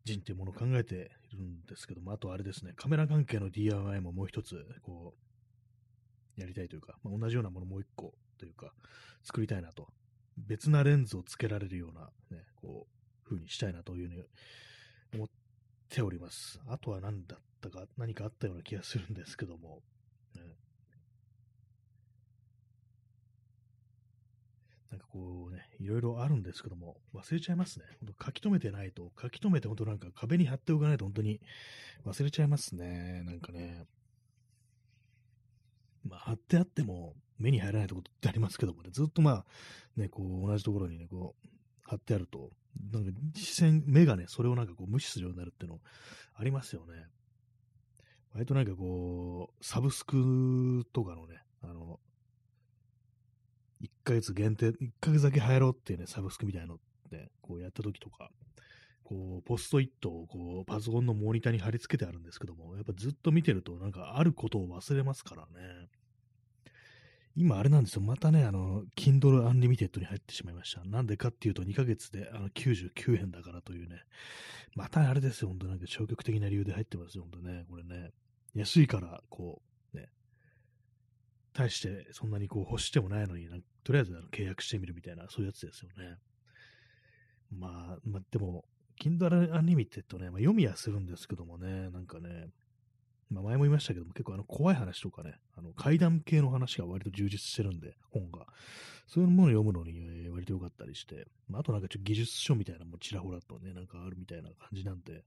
[0.05, 5.15] 人っていうものを考えているんですけども、あとあれですね、カメラ関係の DIY ももう一つ、こ
[6.37, 8.71] う、やりたいというか、まあ、同じようなものもう一個というか、
[9.23, 9.87] 作りたいなと。
[10.37, 14.23] 別なレンズをつけられるような、ね、こう、風にしたいなというふうに
[15.13, 15.27] 思っ
[15.89, 16.59] ております。
[16.67, 19.81] あとは何だったか、何かあったような気がするんですけども、
[20.35, 20.41] ね、
[24.95, 27.85] なんかこうね、いろいろあるんですけども、忘れちゃいますね。
[27.99, 31.41] 本当書き留めてないと、書き留めて本当なんか壁に貼っておかないと本当に
[32.05, 33.23] 忘れちゃいますね。
[33.25, 33.85] なんかね。
[36.05, 39.45] まあ、貼ってあっても目に入らないところってありますけどもね、ずっとまあ、
[39.97, 41.49] ね、こう、同じところにね、こう、
[41.83, 42.51] 貼ってあると、
[42.93, 45.79] なんか視線、目がね、それをなんかこう無視するようになるっていうの
[46.35, 47.07] ありますよね。
[48.33, 51.99] 割となんかこう、サブスクとかのね、あの、
[53.81, 56.77] 1ヶ月限定、1ヶ月だけ入ろうっていうね、サブスクみたいなのっ
[57.09, 58.31] て、こうやった時とか、
[59.03, 65.87] こう、ポストイットをこう、パソコンのモニターに貼り付けてあるんですけども、やっぱずっと見てると、なんかあることを忘れますからね。
[67.37, 68.01] 今あれなんですよ。
[68.01, 70.83] またね、あの、Kindle Unlimited に入ってしまいました。
[70.85, 73.97] なんでかっていうと、2ヶ月であの99円だからというね。
[74.73, 75.49] またあれですよ。
[75.49, 77.23] 本当なんか消極的な理由で入ってますよ。
[77.29, 77.65] 本当ね。
[77.69, 78.11] これね。
[78.55, 79.74] 安いから、こう
[81.55, 83.47] 対してそんなにこう欲してもないのに、
[83.83, 86.17] とりあえずあの契約してみるみたいな、そういうやつですよね。
[87.51, 88.65] まあ、まあ、でも、
[89.01, 92.47] Kindle Unlimited ね、まあ、読みはするんですけどもね、なんかね、
[93.29, 98.45] まあ、前も言いましたけども、結構あの怖い話とかね、あの怪談系の話が割と充実してるんで、本が。
[99.07, 105.23] そういうものを読むのに割と良かったりして、まあ、あとなんかちょっと技術書みたいなのもちらほらとね、なんかあるみたいな感じなんで、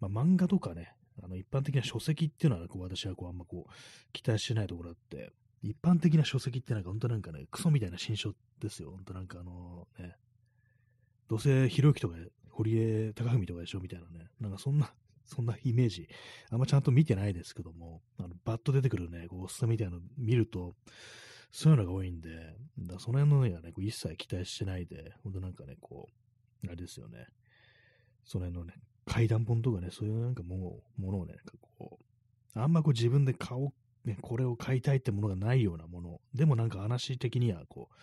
[0.00, 3.72] まあ、漫画とかね、あの一般的な書籍っていうのはこう私はこうあんまこう
[4.12, 8.90] 期待してないところあって、一般的な書籍ってなんか本当なんかね、クソみたいな新書ですよ。
[8.90, 10.16] 本当なんかあのね、
[11.28, 12.16] どうせひろゆきとか
[12.50, 14.92] 堀江貴文とかでしょみたいなね、なんかそんな
[15.24, 16.06] そんなイメージ、
[16.50, 20.76] あんまちゃんと見てないですけども、あのバッと出てくるね、こうおっさんみたいなの見ると、
[21.50, 26.10] そういうのが多いんで、だその辺のにはね、こう一切期待してないで、ほんとなんかね、こ
[26.62, 27.26] う、あれですよね、
[28.24, 28.74] その辺のね、
[29.06, 31.98] 階段本とかね、そういうなんかもう、ものをね、なんかこ
[32.54, 37.94] う、あんまこう自分で買おう、ね、これを買いたいってものがないようなもの、でもなんか話的にはこう、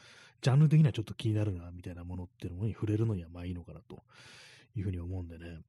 [0.41, 4.03] ジャンル的にはちょっと気になるな、みたいなものっていうのに触れるのにはまあいいのかなと
[4.75, 5.61] いうふうに思うんでね、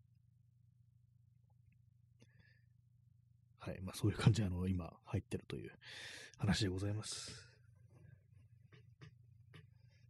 [3.59, 3.81] はい。
[3.81, 5.71] まあそういう感じで、あの、今入ってるという
[6.37, 7.49] 話でございます。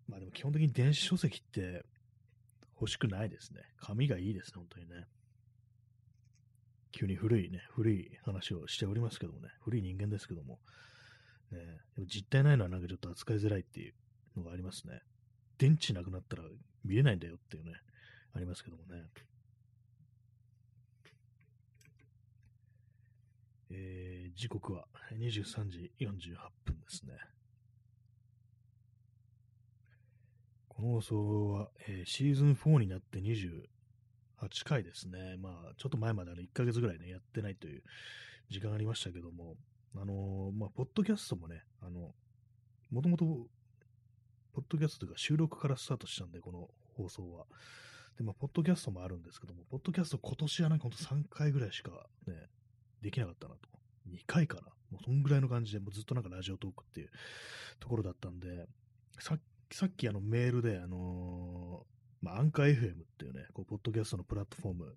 [0.09, 1.85] まあでも基本的に電子書籍って
[2.83, 3.61] 欲しくないですね。
[3.81, 5.07] 紙がいいですね、本当にね。
[6.91, 10.59] 急に古いね、古い話をしておりますけどもね、古い人間ですけども、
[11.53, 11.59] ね、
[11.95, 13.95] でも実体ないのはなんかちょっと扱いづらいっていう
[14.37, 15.01] のがありますね。
[15.59, 16.43] 電池なくなったら
[16.85, 17.73] 見れないんだよっていうね、
[18.35, 19.05] ありますけどもね。
[23.71, 26.09] えー、時刻は23時48
[26.65, 27.15] 分ですね。
[30.67, 35.37] この放送は、えー、シーズン4になって28回ですね。
[35.39, 37.83] まあ、ちょっと前まであの1ヶ月ぐらいね、やってないという
[38.51, 39.55] 時間ありましたけども、
[39.97, 42.13] あのー、まあ、ポッドキャストもね、あの、
[42.91, 43.25] もともと、
[44.53, 47.47] ポッドキャストというか収録からスタートしたんで、この放送は。
[48.19, 51.91] で、まあ、ポッドキャストもあるんですけども、ポッドキャスト今年はなんかほんと3回ぐらいしか
[52.27, 52.35] ね、
[53.01, 53.61] できなかったなと。
[54.11, 54.63] 2回かな。
[54.91, 57.11] もうそんぐらいの感じで、もうずっとなんかラジオトークっていう
[57.79, 58.67] ところだったんで、
[59.19, 59.41] さっ
[59.73, 64.97] さっきあのメールで、あのー、まあ、アンカー FM っていうね、こう、ポッドキャストのプラットフォーム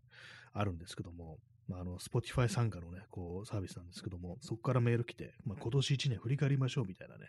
[0.54, 7.28] あるんですけども、まあ、あの、 Spotify 傘下のね、こう、サービスなんですけども、そこからメール来て、まあ、今年1年振り返りましょうみたいなね、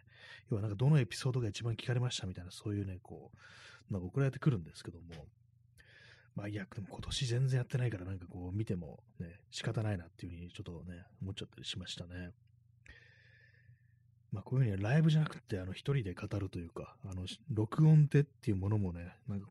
[0.51, 3.31] 要はなんかどのエピソードが一番聞かれましたみたいな、そういうね、こ
[3.91, 5.05] う、なんか送られてくるんですけども、
[6.35, 12.33] まあ、いや、でも今年全然やってないから、なんかこう見てもね、仕方ないなっていうふうにちょっとね、思っちゃったりしましたね。
[14.33, 19.49] まあ、こういうふうにライブじゃなくて、あの、一人で語るというか、あの、録音でっていうものもね、なんか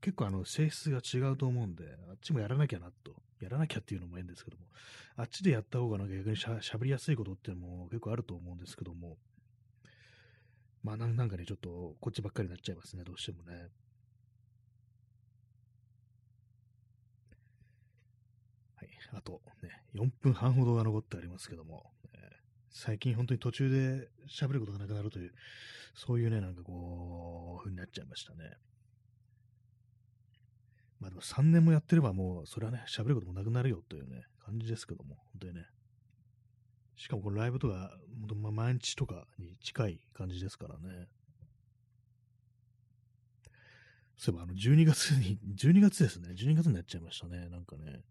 [0.00, 4.64] 結構あの、性質が違うと思うんで、あっちもやらなきゃなと、やらなきゃっていうのも変ですけども、
[5.16, 9.16] あっちでやった方がなんか逆にしゃ喋りやすいことっていうのも結構あると思うんですけども、
[10.84, 13.68] まあなんかね、ちょっとこっちばっかりになっちゃいますね、どうしてもね。
[18.76, 21.90] はい、あとね、4分半ほどが残ってありますけども、
[22.78, 25.32] 最近本当に途中で喋ることがなくなるという、
[25.94, 28.50] そういうね、なんかこう、風になっちゃいましたね。
[31.00, 35.64] まあでも3年もやってればもう、それはね、喋ることもなくなるよというね、感じですけども、本当にね。
[36.96, 37.96] しかもこのライブとか、
[38.42, 41.08] ま毎日とかに近い感じですからね。
[44.18, 46.28] そういえばあの12月に、12月ですね。
[46.34, 47.48] 12月になっちゃいましたね。
[47.48, 48.02] なんかね。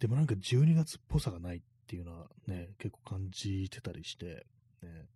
[0.00, 4.44] でもなんか12月っぽさがないっっていうのはね、結構感じてたりして、
[4.82, 5.06] ね。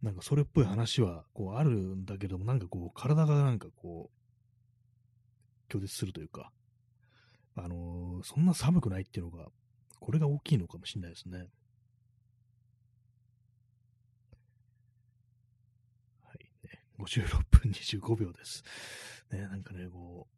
[0.00, 4.10] なんかそれっぽい話はこうあるんだけども、なんかこう体がなんかこ
[5.70, 6.50] う、拒絶するというか、
[7.54, 9.48] あのー、そんな寒くないっていうのが、
[10.00, 11.38] これが大きいのかもしれないですね。
[16.22, 16.80] はい、ね。
[16.98, 18.64] 56分25秒です。
[19.30, 20.33] ね、なんかね、こう、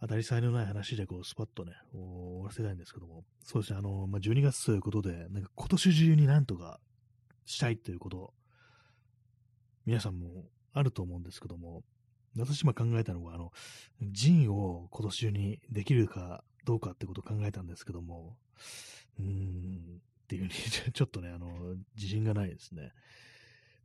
[0.00, 6.80] 当たり障りのない話で、こう、スパッとね、終わらせたいんですけども、そうですね、あの、まあ、12月ということで、なんか今年中になんとか
[7.46, 8.34] したいということ、
[9.86, 11.82] 皆さんもあると思うんですけども、
[12.36, 13.52] 私今考えたのは、あの、
[14.02, 18.36] ジンを今年中にできるかどうかってことを考えたんですけども、
[19.18, 20.52] うーん、っていうふうに
[20.92, 22.92] ちょっとね、あの、自信がないですね。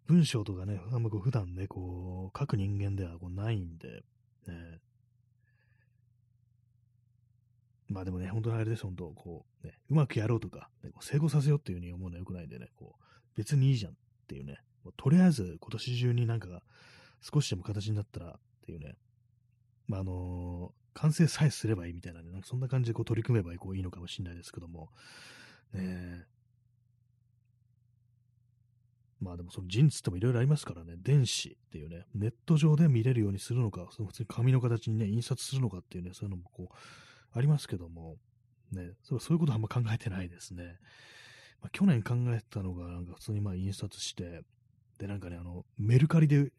[0.08, 4.04] 文章とかね、あんまこう普段ね、こう、書く人間ではこうないんで、
[4.48, 4.80] ね、
[7.92, 13.04] まあでもね、本当にあれです、本当、こう、ね、うまくやろうとか、ね、成功させようっていうふうに思うのは良くないんでね、こう、
[13.36, 13.96] 別にいいじゃんっ
[14.28, 14.60] ていうね、
[14.96, 16.64] とりあえず今年中になんか
[17.22, 18.34] 少しでも形になったらっ
[18.66, 18.96] ていうね、
[19.88, 24.90] まああのー、完成さえすればいいみたいなね、なんかそんな感じでこう取り組めばいいいいのかもしれないですけども、
[25.74, 26.26] ね
[29.20, 36.76] まあでもその人つってもいろいろありますからね、電子っていうね、ネット上で見れるようにするのか、その普通に紙の形にね、印刷するのかっていうね、そういうのもこう、
[37.34, 38.18] ありますけども、
[38.72, 40.78] ね、そういうことはあんま考えてないですね。
[41.62, 44.42] まあ、去年考えてたのが、なんか普通にまあ印刷して、
[44.98, 46.52] で、なんかね、あの、メルカリで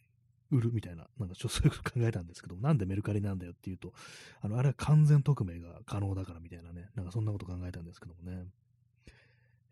[0.50, 3.92] 売るみたいな、なんかちょっと そういうこと考えたんですけど、なんでメルカリなんだよっていうと、
[4.40, 8.46] あの、あれは完全匿名が可能だからみたいなね、なんかそんなこと考えたんですけどもね。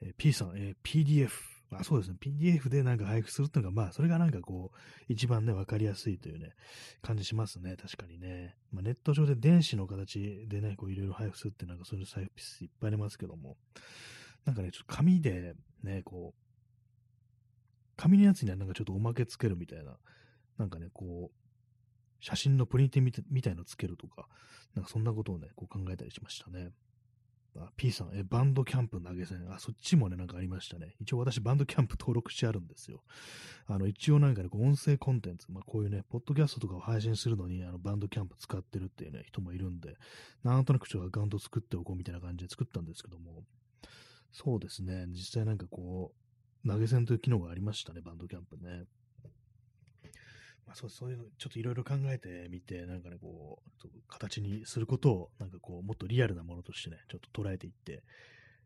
[0.02, 1.30] えー、P さん、えー、PDF、
[1.72, 2.16] あ、そうですね。
[2.20, 4.76] PDF でなんか配布するっていうのが、まあ、それがなんかこう、
[5.08, 6.52] 一番ね、わかりやすいというね、
[7.00, 7.76] 感じしますね。
[7.76, 8.56] 確かにね。
[8.72, 13.56] まあ、ネット上で電子の形でね、こう、いろいろ配布するってなんかそういうサービスいっぱいありますけども、
[14.44, 15.54] なんかね、ちょっと紙で
[15.84, 16.40] ね、こう、
[17.96, 19.96] 紙のやつにはなんかちょっとおまけつけるみたいな、
[20.58, 21.40] なんかね、こう、
[22.20, 23.12] 写真のプリントみ
[23.42, 24.26] たいのつけるとか、
[24.74, 26.70] なんかそんなことをね、こう考えたりしましたね。
[27.56, 29.52] あ、P さん、え、バンドキャンプ投げ銭。
[29.52, 30.94] あ、そっちもね、なんかありましたね。
[31.00, 33.02] 一応私、バンドキャンプ登録してあるんですよ。
[33.66, 39.96] あの、一応なんかね、音声コンテンツ、まあ、こういうね、ポッドキャストとかを配信するのに、あの、バンドキャンプ使ってるっていうね、人もいるんで、
[40.44, 43.44] なんとなくちょっとアカウント作っておこうみたいな感じで作ったんですけども、
[44.32, 46.12] そうですね、実際なんかこ
[46.64, 48.84] う、投げ銭という機能がありましたね、バンドキャンプね。
[50.70, 58.04] まあ、そうそういう、ちょっといろいろ考えてみて、なんかね、こう、形にすることを、なんかこう、もっとリアルなものとしてね、ちょっと捉えていって、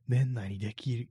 [0.07, 1.09] 年内にできる、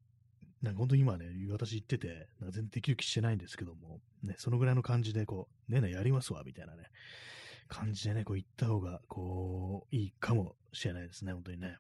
[0.62, 6.84] なんか本当に今ね、私言ってて、なんか全然できる気してないんですけども、ね、そのぐらいの感じで、こう、年内やりますわ、みたいなね、
[7.68, 11.78] 感じでね、こう言った方が、こう、いいかもしれないですね、本当にね。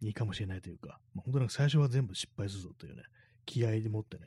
[0.00, 3.04] いいかもしれないというか、まあ、本当に最初は全部失敗するぞというね、
[3.46, 4.24] 気合でもってね、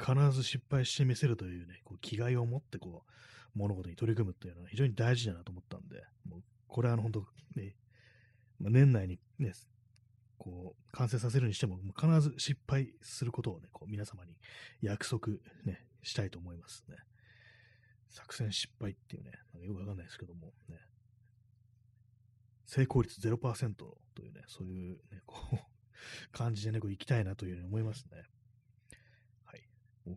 [0.00, 3.12] 必ず失敗してみせるというね、こう気概を持ってこう、
[3.54, 7.20] 物事に取り組むっていうのは非常に大事だなと思ったんで、もうこれはあの本当、
[7.56, 7.76] ね、
[8.58, 9.52] まあ、年内にね、
[10.38, 14.36] こう、完成させるにしても、も必ず失敗することをね、こう皆様に
[14.80, 15.28] 約束
[15.64, 16.96] ね、したいと思いますね。
[18.08, 20.78] 作戦失敗っていうね、なんかよくわかんないですけども、ね、
[22.66, 23.74] 成功率0%
[24.14, 25.58] というね、そういうね、こう、
[26.32, 28.22] 感じでね、こう行きたいなというふうに思いますね。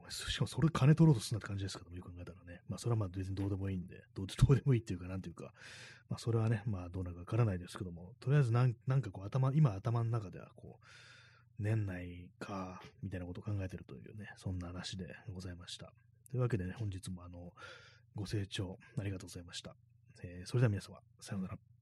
[0.09, 2.61] しかもそれ金取ろうとするなって感じですけども、よく考えたらね。
[2.67, 5.53] まあそれはまあ別にどうでもいいんで、どうでもいいっていうか、なんていうか、
[6.09, 10.85] まあそれはね、まあどうなるかわからないですけども、とりあえずなんなんかこう頭、今頭の中ではこう、
[11.59, 15.93] 年内か、みたいなことを考えてるというね、そんな話でございました。
[16.31, 17.53] というわけでね、本日もあの、
[18.15, 19.75] ご清聴ありがとうございました。
[20.23, 21.74] えー、それでは皆様、さようなら。